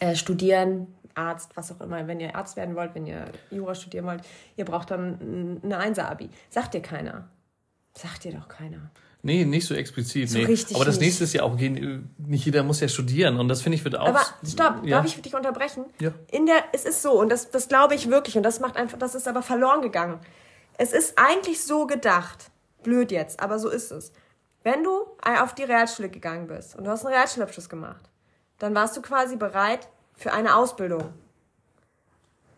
[0.00, 4.06] äh, studieren, Arzt, was auch immer, wenn ihr Arzt werden wollt, wenn ihr Jura studieren
[4.06, 4.22] wollt,
[4.56, 6.28] ihr braucht dann eine Einser-Abi.
[6.50, 7.28] Sagt dir keiner.
[7.96, 8.90] Sagt dir doch keiner.
[9.22, 10.28] Nee, nicht so explizit.
[10.28, 10.44] So nee.
[10.44, 11.06] Richtig Aber das nicht.
[11.06, 13.40] nächste ist ja auch, nicht jeder muss ja studieren.
[13.40, 14.08] Und das finde ich wird auch.
[14.08, 14.98] Aber stopp, ja.
[14.98, 15.86] darf ich dich unterbrechen?
[15.98, 16.12] Ja.
[16.30, 18.98] In der, es ist so, und das, das glaube ich wirklich, und das macht einfach,
[18.98, 20.18] das ist aber verloren gegangen.
[20.76, 22.50] Es ist eigentlich so gedacht.
[22.82, 24.12] Blöd jetzt, aber so ist es.
[24.64, 28.10] Wenn du auf die Realschule gegangen bist und du hast einen Realschulabschluss gemacht,
[28.58, 31.12] dann warst du quasi bereit für eine Ausbildung.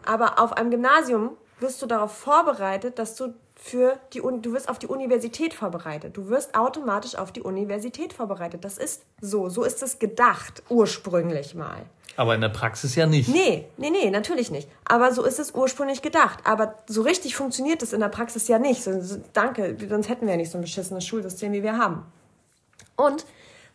[0.05, 4.79] Aber auf einem Gymnasium wirst du darauf vorbereitet, dass du für die du wirst auf
[4.79, 6.17] die Universität vorbereitet.
[6.17, 8.65] Du wirst automatisch auf die Universität vorbereitet.
[8.65, 11.87] Das ist so, so ist es gedacht ursprünglich mal.
[12.17, 13.29] Aber in der Praxis ja nicht.
[13.29, 14.69] Nee, nee, nee, natürlich nicht.
[14.85, 16.39] Aber so ist es ursprünglich gedacht.
[16.45, 18.89] Aber so richtig funktioniert es in der Praxis ja nicht.
[19.35, 22.05] Danke, sonst hätten wir ja nicht so ein beschissenes Schulsystem, wie wir haben.
[22.97, 23.27] Und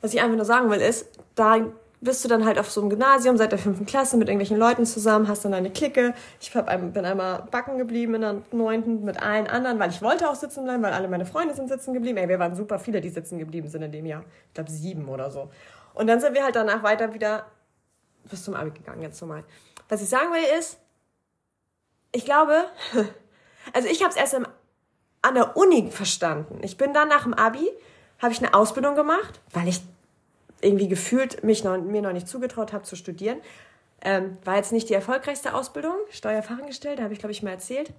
[0.01, 1.57] was ich einfach nur sagen will, ist, da
[2.01, 4.87] bist du dann halt auf so einem Gymnasium seit der fünften Klasse mit irgendwelchen Leuten
[4.87, 6.15] zusammen, hast dann eine Clique.
[6.39, 10.27] Ich hab, bin einmal backen geblieben in der neunten mit allen anderen, weil ich wollte
[10.27, 12.17] auch sitzen bleiben, weil alle meine Freunde sind sitzen geblieben.
[12.17, 14.23] Ey, wir waren super viele, die sitzen geblieben sind in dem Jahr.
[14.47, 15.51] Ich glaube sieben oder so.
[15.93, 17.45] Und dann sind wir halt danach weiter wieder
[18.29, 19.43] bis zum Abi gegangen, jetzt nochmal.
[19.89, 20.77] Was ich sagen will ist,
[22.11, 22.65] ich glaube,
[23.73, 24.47] also ich habe es erst im,
[25.21, 26.59] an der Uni verstanden.
[26.63, 27.67] Ich bin dann nach dem Abi,
[28.19, 29.81] habe ich eine Ausbildung gemacht, weil ich
[30.61, 33.41] irgendwie gefühlt mich noch, mir noch nicht zugetraut habe zu studieren.
[34.03, 37.93] Ähm, war jetzt nicht die erfolgreichste Ausbildung, Steuerfachangestellte, habe ich glaube ich mal erzählt.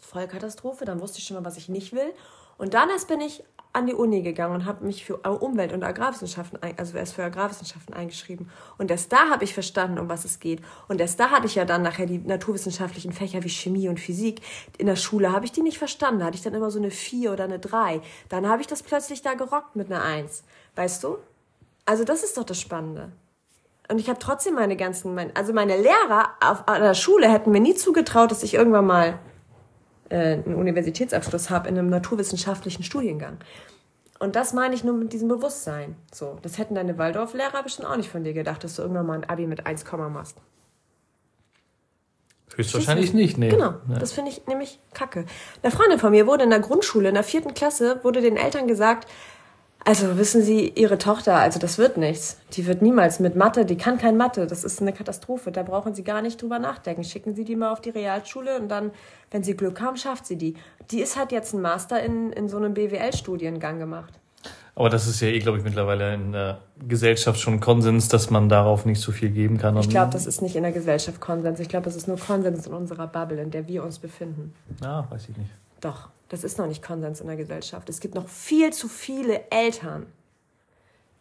[0.00, 2.12] Vollkatastrophe, dann wusste ich schon mal, was ich nicht will.
[2.58, 3.42] Und dann erst bin ich
[3.72, 7.94] an die Uni gegangen und habe mich für Umwelt- und Agrarwissenschaften, also erst für Agrarwissenschaften
[7.94, 8.50] eingeschrieben.
[8.78, 10.60] Und erst da habe ich verstanden, um was es geht.
[10.88, 14.40] Und erst da hatte ich ja dann nachher die naturwissenschaftlichen Fächer wie Chemie und Physik.
[14.78, 16.20] In der Schule habe ich die nicht verstanden.
[16.20, 18.00] Da hatte ich dann immer so eine 4 oder eine 3.
[18.28, 20.42] Dann habe ich das plötzlich da gerockt mit einer 1.
[20.74, 21.18] Weißt du?
[21.84, 23.12] Also das ist doch das Spannende.
[23.90, 27.60] Und ich habe trotzdem meine ganzen, also meine Lehrer auf, an der Schule hätten mir
[27.60, 29.18] nie zugetraut, dass ich irgendwann mal
[30.10, 33.38] äh, einen Universitätsabschluss habe in einem naturwissenschaftlichen Studiengang.
[34.18, 35.96] Und das meine ich nur mit diesem Bewusstsein.
[36.12, 39.14] So, das hätten deine Waldorf-Lehrer bestimmt auch nicht von dir gedacht, dass du irgendwann mal
[39.14, 40.36] ein Abi mit 1, machst.
[42.56, 43.50] Höchstwahrscheinlich nicht, nee.
[43.50, 43.98] Genau, ja.
[44.00, 45.26] das finde ich nämlich kacke.
[45.62, 48.66] Eine Freundin von mir wurde in der Grundschule, in der vierten Klasse, wurde den Eltern
[48.66, 49.06] gesagt,
[49.84, 52.38] also wissen Sie, Ihre Tochter, also das wird nichts.
[52.52, 55.50] Die wird niemals mit Mathe, die kann kein Mathe, das ist eine Katastrophe.
[55.52, 57.04] Da brauchen Sie gar nicht drüber nachdenken.
[57.04, 58.90] Schicken Sie die mal auf die Realschule und dann,
[59.30, 60.54] wenn sie Glück haben, schafft sie die.
[60.90, 64.12] Die ist halt jetzt einen Master in, in so einem BWL-Studiengang gemacht.
[64.74, 68.48] Aber das ist ja eh, glaube ich, mittlerweile in der Gesellschaft schon Konsens, dass man
[68.48, 69.76] darauf nicht so viel geben kann.
[69.78, 71.58] Ich glaube, das ist nicht in der Gesellschaft Konsens.
[71.58, 74.54] Ich glaube, das ist nur Konsens in unserer Bubble, in der wir uns befinden.
[74.80, 75.50] Ah, weiß ich nicht.
[75.80, 76.10] Doch.
[76.28, 77.88] Das ist noch nicht Konsens in der Gesellschaft.
[77.88, 80.06] Es gibt noch viel zu viele Eltern,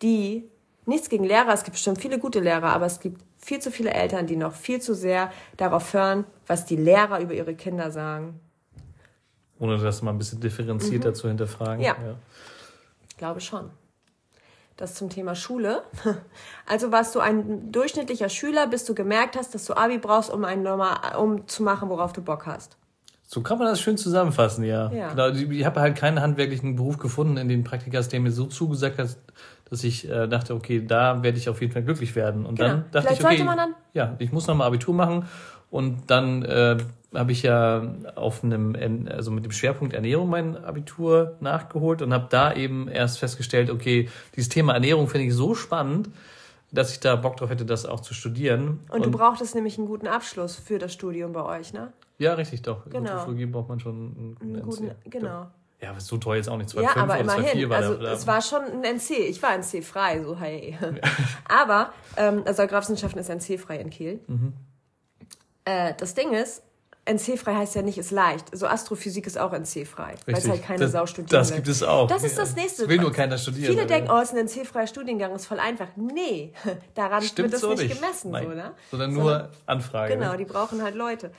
[0.02, 0.50] die,
[0.86, 3.92] nichts gegen Lehrer, es gibt bestimmt viele gute Lehrer, aber es gibt viel zu viele
[3.92, 8.40] Eltern, die noch viel zu sehr darauf hören, was die Lehrer über ihre Kinder sagen.
[9.60, 11.16] Ohne das mal ein bisschen differenzierter mhm.
[11.16, 11.84] zu hinterfragen.
[11.84, 11.96] Ja.
[12.02, 12.16] ja.
[13.10, 13.72] Ich glaube schon.
[14.76, 15.84] Das zum Thema Schule.
[16.70, 20.44] Also warst du ein durchschnittlicher Schüler, bis du gemerkt hast, dass du Abi brauchst, um,
[20.44, 22.76] ein normal, um zu machen, worauf du Bock hast.
[23.30, 24.90] So kann man das schön zusammenfassen, ja.
[24.92, 25.10] ja.
[25.10, 28.98] Genau, ich habe halt keinen handwerklichen Beruf gefunden in den Praktikas, der mir so zugesagt
[29.00, 29.18] hat,
[29.70, 32.46] dass ich äh, dachte, okay, da werde ich auf jeden Fall glücklich werden.
[32.46, 32.70] Und genau.
[32.70, 35.26] dann dachte Vielleicht ich, okay, sollte man dann ja, ich muss nochmal Abitur machen.
[35.70, 36.78] Und dann äh,
[37.14, 42.28] habe ich ja auf einem, also mit dem Schwerpunkt Ernährung mein Abitur nachgeholt und habe
[42.30, 46.10] da eben erst festgestellt, okay, dieses Thema Ernährung finde ich so spannend,
[46.72, 48.80] dass ich da Bock drauf hätte, das auch zu studieren.
[48.90, 51.94] Und, und du brauchtest nämlich einen guten Abschluss für das Studium bei euch, ne?
[52.18, 52.90] Ja, richtig, doch.
[52.90, 53.18] Genau.
[53.18, 55.48] Psychologie braucht man schon einen, einen guten, genau.
[55.80, 56.72] Ja, aber so teuer jetzt auch nicht.
[56.72, 59.12] 2,5 ja, aber oder 2,4 war also, der, Es war schon ein NC.
[59.30, 60.76] Ich war NC-frei, so hey.
[61.48, 64.20] aber, ähm, also Agrarwissenschaften ist NC-frei in Kiel.
[64.26, 64.54] Mhm.
[65.66, 66.64] Äh, das Ding ist,
[67.08, 68.56] NC-frei heißt ja nicht, ist leicht.
[68.56, 71.34] So Astrophysik ist auch NC-frei, weil es halt keine das, Sau studiert.
[71.34, 72.08] Das gibt es auch.
[72.08, 72.88] Das ist das nächste.
[72.88, 73.74] Will nur keiner studieren.
[73.74, 75.88] Viele denken, oh, es ist ein NC-freier Studiengang, ist voll einfach.
[75.96, 76.54] Nee,
[76.96, 78.32] daran Stimmt wird das so nicht, gemessen.
[78.32, 78.44] Nein.
[78.44, 78.72] So, ne?
[78.92, 80.16] Sondern nur Anfrage.
[80.16, 81.32] Genau, die brauchen halt Leute.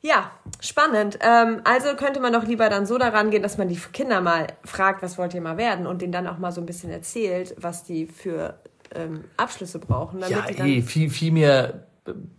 [0.00, 1.18] Ja, spannend.
[1.20, 4.46] Ähm, also könnte man doch lieber dann so daran gehen, dass man die Kinder mal
[4.64, 7.54] fragt, was wollt ihr mal werden und denen dann auch mal so ein bisschen erzählt,
[7.58, 8.60] was die für
[8.94, 10.20] ähm, Abschlüsse brauchen.
[10.20, 11.87] Damit ja, eh, viel, viel mehr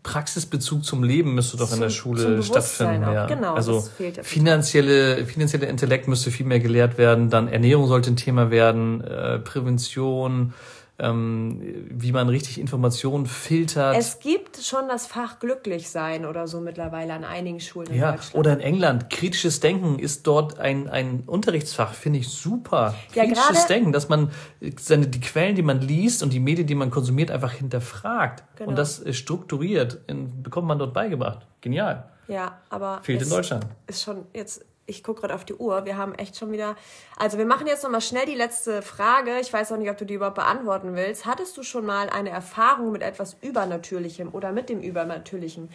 [0.03, 3.01] Praxisbezug zum Leben müsste doch zum, in der Schule stattfinden.
[3.03, 3.25] Ja.
[3.27, 3.87] Genau, also
[4.21, 7.29] finanzielle, finanzielle Intellekt müsste viel mehr gelehrt werden.
[7.29, 10.53] Dann Ernährung sollte ein Thema werden, äh, Prävention,
[10.99, 13.95] ähm, wie man richtig Informationen filtert.
[13.97, 18.11] Es gibt schon das Fach glücklich sein oder so mittlerweile an einigen Schulen in ja,
[18.11, 18.35] Deutschland.
[18.35, 19.09] Oder in England.
[19.09, 22.95] Kritisches Denken ist dort ein, ein Unterrichtsfach, finde ich super.
[23.13, 24.31] Ja, Kritisches Denken, dass man
[24.77, 28.43] seine, die Quellen, die man liest und die Medien, die man konsumiert, einfach hinterfragt.
[28.57, 28.69] Genau.
[28.69, 31.47] Und das strukturiert, in, bekommt man dort beigebracht.
[31.61, 32.09] Genial.
[32.27, 32.99] Ja, aber.
[33.01, 33.65] Fehlt in Deutschland.
[33.87, 35.85] Ist schon jetzt ich gucke gerade auf die Uhr.
[35.85, 36.75] Wir haben echt schon wieder.
[37.17, 39.39] Also wir machen jetzt nochmal schnell die letzte Frage.
[39.39, 41.25] Ich weiß auch nicht, ob du die überhaupt beantworten willst.
[41.25, 45.69] Hattest du schon mal eine Erfahrung mit etwas Übernatürlichem oder mit dem Übernatürlichen?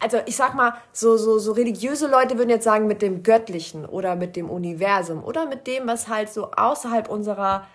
[0.00, 3.84] Also ich sag mal, so, so, so religiöse Leute würden jetzt sagen mit dem Göttlichen
[3.84, 7.66] oder mit dem Universum oder mit dem, was halt so außerhalb unserer,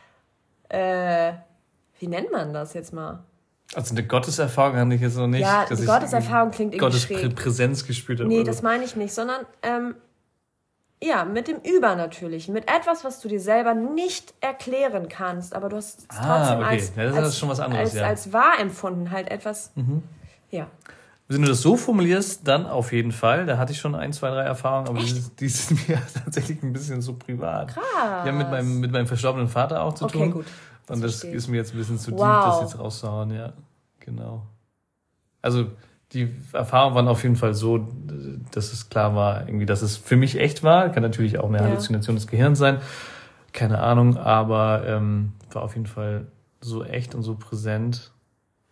[0.69, 1.33] äh,
[1.99, 3.23] wie nennt man das jetzt mal?
[3.75, 5.41] Also eine Gotteserfahrung hatte ich jetzt noch nicht.
[5.41, 7.35] Ja, eine Gotteserfahrung klingt irgendwie Gottes schräg.
[7.35, 8.29] Präsenz gespürt habe.
[8.29, 9.95] Nee, das meine ich nicht, sondern ähm,
[11.03, 15.75] ja, mit dem Übernatürlichen, mit etwas, was du dir selber nicht erklären kannst, aber du
[15.75, 16.67] hast es ah, trotzdem okay.
[16.67, 18.07] als, ja, das als, ist schon was anderes, als, ja.
[18.07, 20.03] als wahr empfunden, halt etwas, mhm.
[20.49, 20.67] ja.
[21.27, 23.45] Wenn du das so formulierst, dann auf jeden Fall.
[23.45, 26.73] Da hatte ich schon ein, zwei, drei Erfahrungen, aber die, die, sind mir tatsächlich ein
[26.73, 27.69] bisschen so privat.
[27.69, 27.83] Krass.
[28.23, 30.31] Die haben mit meinem, mit meinem verstorbenen Vater auch zu okay, tun.
[30.31, 30.45] Gut.
[30.85, 31.35] Das Und das verstehe.
[31.35, 32.19] ist mir jetzt ein bisschen zu wow.
[32.19, 33.53] deep, das jetzt rauszuhauen, ja.
[34.01, 34.45] Genau.
[35.41, 35.67] Also,
[36.13, 37.87] die Erfahrungen waren auf jeden Fall so,
[38.51, 40.89] dass es klar war, irgendwie, dass es für mich echt war.
[40.89, 41.63] Kann natürlich auch eine ja.
[41.63, 42.81] Halluzination des Gehirns sein.
[43.51, 46.27] Keine Ahnung, aber ähm, war auf jeden Fall
[46.61, 48.11] so echt und so präsent.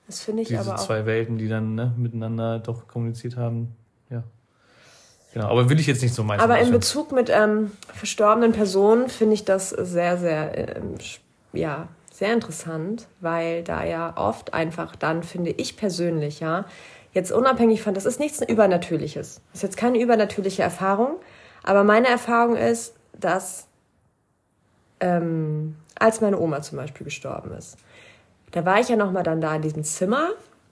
[0.08, 0.86] Das finde ich Diese aber auch.
[0.86, 3.76] zwei Welten, die dann ne, miteinander doch kommuniziert haben.
[4.10, 4.24] Ja.
[5.34, 6.42] Genau, aber will ich jetzt nicht so meinen.
[6.42, 10.96] Aber in Bezug mit ähm, verstorbenen Personen finde ich das sehr, sehr, ähm,
[11.54, 16.66] ja, sehr interessant, weil da ja oft einfach dann, finde ich persönlich, ja,
[17.14, 19.42] jetzt unabhängig von, das ist nichts Übernatürliches.
[19.52, 21.18] Das ist jetzt keine übernatürliche Erfahrung,
[21.64, 23.68] aber meine Erfahrung ist, dass
[25.00, 27.78] ähm, als meine Oma zum Beispiel gestorben ist,
[28.52, 30.30] da war ich ja nochmal dann da in diesem Zimmer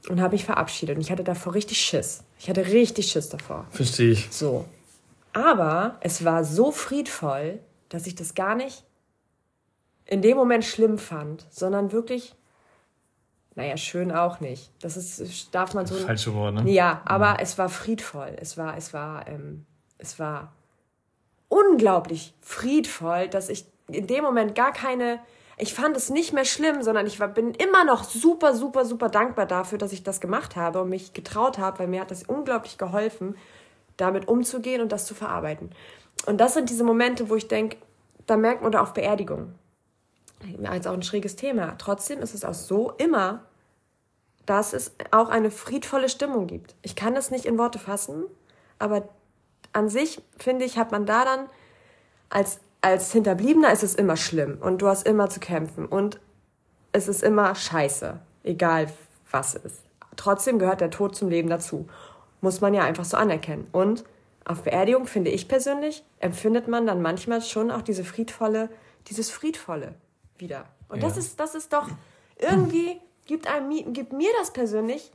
[0.10, 0.96] und habe mich verabschiedet.
[0.96, 2.24] Und ich hatte davor richtig Schiss.
[2.40, 3.66] Ich hatte richtig Schiss davor.
[3.72, 4.28] Verstehe ich.
[4.32, 4.66] So.
[5.34, 7.60] Aber es war so friedvoll,
[7.90, 8.84] dass ich das gar nicht
[10.06, 12.36] in dem Moment schlimm fand, sondern wirklich
[13.60, 14.72] naja, schön auch nicht.
[14.82, 15.96] Das ist, darf man so.
[15.96, 16.72] Falsche Wort, ne?
[16.72, 17.38] Ja, aber mhm.
[17.42, 18.38] es war friedvoll.
[18.40, 19.66] Es war, es war, ähm,
[19.98, 20.54] es war
[21.50, 25.20] unglaublich friedvoll, dass ich in dem Moment gar keine,
[25.58, 29.10] ich fand es nicht mehr schlimm, sondern ich war, bin immer noch super, super, super
[29.10, 32.24] dankbar dafür, dass ich das gemacht habe und mich getraut habe, weil mir hat das
[32.24, 33.36] unglaublich geholfen,
[33.98, 35.72] damit umzugehen und das zu verarbeiten.
[36.28, 37.76] Und das sind diese Momente, wo ich denke,
[38.26, 39.54] da merkt man da auf Beerdigung.
[40.64, 41.76] Als auch ein schräges Thema.
[41.78, 43.44] Trotzdem ist es auch so immer
[44.50, 46.76] dass es auch eine friedvolle Stimmung gibt.
[46.82, 48.24] Ich kann das nicht in Worte fassen,
[48.80, 49.08] aber
[49.74, 51.46] an sich, finde ich, hat man da dann
[52.30, 56.20] als, als Hinterbliebener ist es immer schlimm und du hast immer zu kämpfen und
[56.92, 58.92] es ist immer scheiße, egal
[59.30, 59.84] was ist.
[60.16, 61.88] Trotzdem gehört der Tod zum Leben dazu.
[62.42, 63.68] Muss man ja einfach so anerkennen.
[63.72, 64.04] Und
[64.46, 68.70] auf Beerdigung, finde ich persönlich, empfindet man dann manchmal schon auch diese friedvolle,
[69.08, 69.94] dieses Friedvolle
[70.38, 70.66] wieder.
[70.88, 71.08] Und ja.
[71.08, 71.88] das ist, das ist doch
[72.38, 75.12] irgendwie gibt, einem, gibt mir das persönlich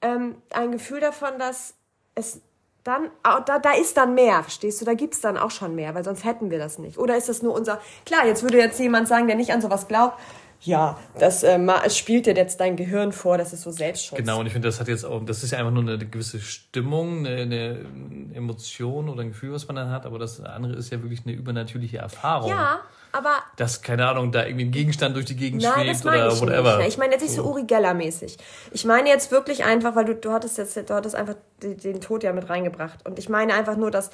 [0.00, 1.74] ähm, ein Gefühl davon, dass
[2.14, 2.40] es
[2.82, 4.84] dann, da, da ist dann mehr, verstehst du?
[4.84, 6.98] Da gibt es dann auch schon mehr, weil sonst hätten wir das nicht.
[6.98, 7.80] Oder ist das nur unser.
[8.06, 10.18] Klar, jetzt würde jetzt jemand sagen, der nicht an sowas glaubt,
[10.62, 14.18] ja, das äh, spielt dir jetzt dein Gehirn vor, das ist so Selbstschutz.
[14.18, 16.40] Genau, und ich finde, das hat jetzt auch, das ist ja einfach nur eine gewisse
[16.40, 20.90] Stimmung, eine, eine, Emotion oder ein Gefühl, was man dann hat, aber das andere ist
[20.90, 22.50] ja wirklich eine übernatürliche Erfahrung.
[22.50, 22.80] Ja,
[23.16, 23.34] aber.
[23.56, 26.78] Dass, keine Ahnung, da irgendwie ein Gegenstand durch die Gegend nein, schwebt oder ich whatever.
[26.78, 26.88] Nicht.
[26.88, 28.36] Ich meine jetzt nicht so Uri Geller-mäßig.
[28.72, 32.22] Ich meine jetzt wirklich einfach, weil du, du hattest jetzt, du hattest einfach den Tod
[32.22, 33.06] ja mit reingebracht.
[33.06, 34.10] Und ich meine einfach nur, dass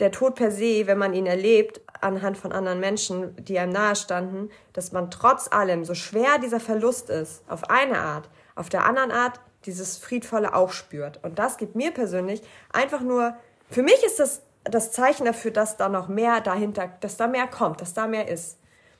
[0.00, 4.50] der Tod per se, wenn man ihn erlebt, anhand von anderen Menschen, die einem nahestanden,
[4.72, 9.10] dass man trotz allem, so schwer dieser Verlust ist, auf eine Art, auf der anderen
[9.10, 11.22] Art dieses Friedvolle auch spürt.
[11.22, 13.34] Und das gibt mir persönlich einfach nur,
[13.68, 17.46] für mich ist das das Zeichen dafür, dass da noch mehr dahinter, dass da mehr
[17.46, 18.58] kommt, dass da mehr ist.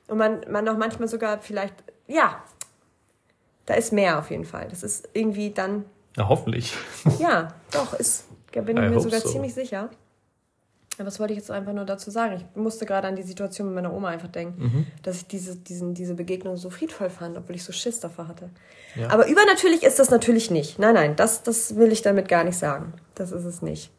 [0.09, 1.75] Und man, man auch manchmal sogar vielleicht,
[2.07, 2.43] ja,
[3.67, 4.67] da ist mehr auf jeden Fall.
[4.69, 5.85] Das ist irgendwie dann.
[6.17, 6.75] Ja, hoffentlich.
[7.19, 9.29] Ja, doch, ist, da bin ich mir sogar so.
[9.29, 9.91] ziemlich sicher.
[10.99, 12.37] Aber was wollte ich jetzt einfach nur dazu sagen?
[12.37, 14.87] Ich musste gerade an die Situation mit meiner Oma einfach denken, mhm.
[15.03, 18.51] dass ich diese, diesen, diese Begegnung so friedvoll fand, obwohl ich so Schiss davor hatte.
[18.97, 19.09] Ja.
[19.09, 20.79] Aber übernatürlich ist das natürlich nicht.
[20.79, 22.93] Nein, nein, das, das will ich damit gar nicht sagen.
[23.15, 23.91] Das ist es nicht.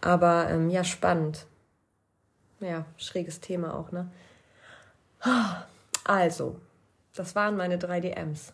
[0.00, 1.46] Aber ähm, ja, spannend.
[2.60, 4.10] Ja, schräges Thema auch, ne?
[6.04, 6.58] Also,
[7.14, 8.52] das waren meine drei DMs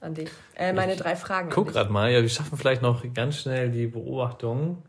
[0.00, 0.30] an dich.
[0.56, 1.50] Äh, meine ich drei Fragen.
[1.50, 4.82] Guck gerade mal, ja, wir schaffen vielleicht noch ganz schnell die Beobachtung.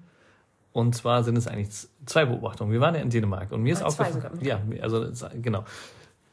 [0.73, 1.69] Und zwar sind es eigentlich
[2.05, 2.71] zwei Beobachtungen.
[2.71, 4.39] Wir waren ja in Dänemark und mir ist ah, aufgefallen.
[4.41, 5.07] Ja, also
[5.41, 5.65] genau.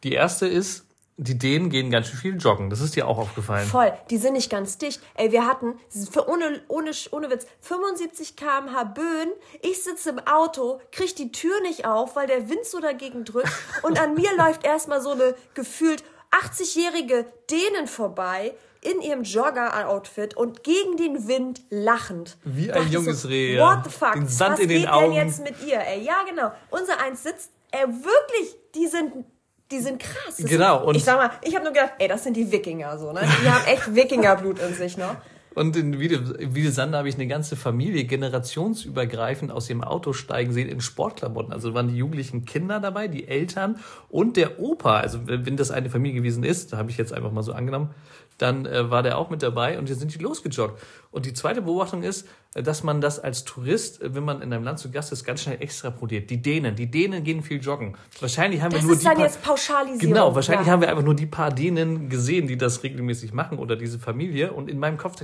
[0.05, 0.87] Die erste ist,
[1.21, 2.71] die Dänen gehen ganz schön viel joggen.
[2.71, 3.67] Das ist dir auch aufgefallen.
[3.67, 3.93] Voll.
[4.09, 5.03] Die sind nicht ganz dicht.
[5.15, 5.75] Ey, wir hatten,
[6.11, 9.31] für ohne, ohne, ohne Witz, 75 km/h Böen.
[9.61, 13.51] Ich sitze im Auto, krieg die Tür nicht auf, weil der Wind so dagegen drückt.
[13.83, 20.63] Und an mir läuft erstmal so eine gefühlt 80-jährige Dänen vorbei in ihrem Jogger-Outfit und
[20.63, 22.37] gegen den Wind lachend.
[22.45, 23.59] Wie ein junges so, Reh.
[23.59, 24.13] What the fuck?
[24.13, 25.15] Den Sand Was in den geht Augen.
[25.15, 25.81] denn jetzt mit ihr?
[25.81, 26.53] Ey, ja, genau.
[26.71, 29.25] Unser Eins sitzt, ey, wirklich, die sind
[29.71, 30.37] die sind krass.
[30.39, 30.87] Das genau.
[30.87, 33.21] Sind, ich sag mal, ich habe nur gedacht, ey, das sind die Wikinger so, ne?
[33.43, 35.17] Die haben echt Wikingerblut in sich noch.
[35.55, 40.81] Und in Wiedesande habe ich eine ganze Familie generationsübergreifend aus dem Auto steigen sehen in
[40.81, 41.53] Sportklamotten.
[41.53, 45.01] Also waren die jugendlichen Kinder dabei, die Eltern und der Opa.
[45.01, 47.91] Also wenn das eine Familie gewesen ist, da habe ich jetzt einfach mal so angenommen,
[48.37, 50.81] dann äh, war der auch mit dabei und dann sind die losgejoggt.
[51.11, 52.29] Und die zweite Beobachtung ist,
[52.63, 55.43] dass man das als Tourist, äh, wenn man in einem Land zu Gast ist, ganz
[55.43, 56.31] schnell extrapoliert.
[56.31, 57.97] Die Dänen, die Dänen gehen viel joggen.
[58.21, 59.99] Wahrscheinlich haben das wir nur die ist dann jetzt Pauschalisierung.
[59.99, 60.73] Genau, wahrscheinlich ja.
[60.73, 64.53] haben wir einfach nur die paar Dänen gesehen, die das regelmäßig machen oder diese Familie.
[64.53, 65.17] Und in meinem Kopf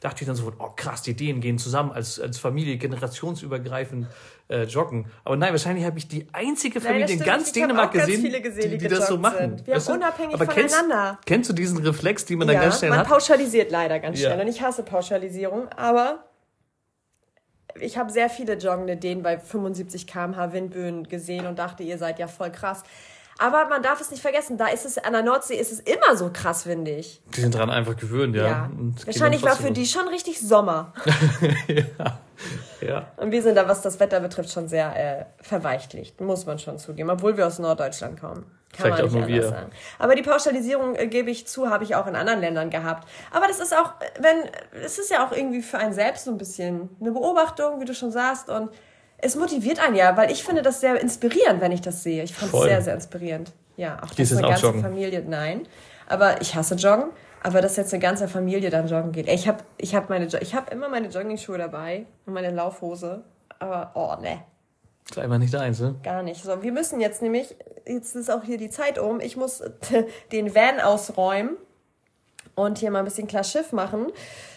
[0.00, 4.06] dachte ich, dann sofort, oh krass, die Dänen gehen zusammen als, als Familie generationsübergreifend
[4.48, 5.06] äh, joggen.
[5.24, 8.70] Aber nein, wahrscheinlich habe ich die einzige Familie nein, in ganz ich Dänemark gesehen, gesehen,
[8.70, 9.56] die, die, die das so machen.
[9.56, 9.66] Sind.
[9.66, 11.18] Wir weißt haben unabhängig aber voneinander.
[11.24, 13.08] Kennst, kennst du diesen Reflex, den man ja, dann ganz schnell man hat?
[13.08, 14.36] Man pauschalisiert leider ganz schnell.
[14.36, 14.42] Ja.
[14.42, 16.24] Und ich hasse Pauschalisierung, aber
[17.80, 22.18] ich habe sehr viele joggende Dänen bei 75 km/h Windböen gesehen und dachte, ihr seid
[22.18, 22.82] ja voll krass.
[23.38, 26.16] Aber man darf es nicht vergessen, da ist es an der Nordsee ist es immer
[26.16, 27.20] so krass windig.
[27.34, 28.46] Die sind dran einfach gewöhnt, ja.
[28.46, 28.70] ja.
[29.04, 30.92] Wahrscheinlich war für die schon richtig Sommer.
[31.66, 32.18] ja.
[32.80, 33.12] ja.
[33.16, 36.78] Und wir sind da, was das Wetter betrifft, schon sehr äh, verweichlicht, muss man schon
[36.78, 38.44] zugeben, obwohl wir aus Norddeutschland kommen.
[38.72, 39.48] Kann Vielleicht auch nur wir.
[39.48, 39.70] Sagen.
[39.98, 43.06] Aber die Pauschalisierung, äh, gebe ich zu, habe ich auch in anderen Ländern gehabt.
[43.30, 44.48] Aber das ist auch, wenn,
[44.82, 47.94] es ist ja auch irgendwie für einen selbst so ein bisschen eine Beobachtung, wie du
[47.94, 48.70] schon sagst, und
[49.18, 52.22] es motiviert einen ja, weil ich finde das sehr inspirierend, wenn ich das sehe.
[52.24, 53.52] Ich fand es sehr, sehr inspirierend.
[53.76, 54.82] Ja, auch dass eine ganze joggen?
[54.82, 55.66] Familie, nein.
[56.08, 57.10] Aber ich hasse Joggen.
[57.44, 59.28] Aber dass jetzt eine ganze Familie dann joggen geht.
[59.28, 63.24] ich habe ich hab meine, ich habe immer meine Jogging-Schuhe dabei und meine Laufhose.
[63.58, 64.42] Aber, oh, ne.
[65.10, 65.96] Ist einfach nicht eins, ne?
[66.02, 66.42] Gar nicht.
[66.42, 67.54] So, wir müssen jetzt nämlich,
[67.86, 69.62] jetzt ist auch hier die Zeit um, ich muss
[70.32, 71.56] den Van ausräumen
[72.54, 74.12] und hier mal ein bisschen klar Schiff machen.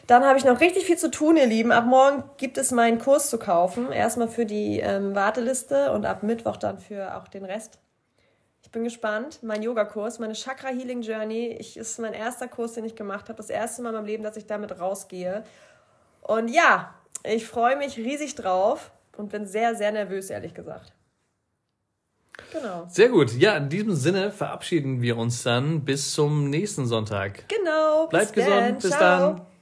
[0.07, 1.71] Dann habe ich noch richtig viel zu tun, ihr Lieben.
[1.71, 3.91] Ab morgen gibt es meinen Kurs zu kaufen.
[3.91, 7.79] Erstmal für die ähm, Warteliste und ab Mittwoch dann für auch den Rest.
[8.61, 9.39] Ich bin gespannt.
[9.41, 11.47] Mein Yogakurs, meine Chakra Healing Journey.
[11.59, 13.37] Ich, ist mein erster Kurs, den ich gemacht habe.
[13.37, 15.43] Das erste Mal in meinem Leben, dass ich damit rausgehe.
[16.21, 16.93] Und ja,
[17.23, 20.93] ich freue mich riesig drauf und bin sehr, sehr nervös, ehrlich gesagt.
[22.51, 22.85] Genau.
[22.89, 23.33] Sehr gut.
[23.33, 27.47] Ja, in diesem Sinne verabschieden wir uns dann bis zum nächsten Sonntag.
[27.47, 28.07] Genau.
[28.07, 28.79] Bleibt gesund.
[28.79, 28.99] Bis Ciao.
[28.99, 29.54] dann.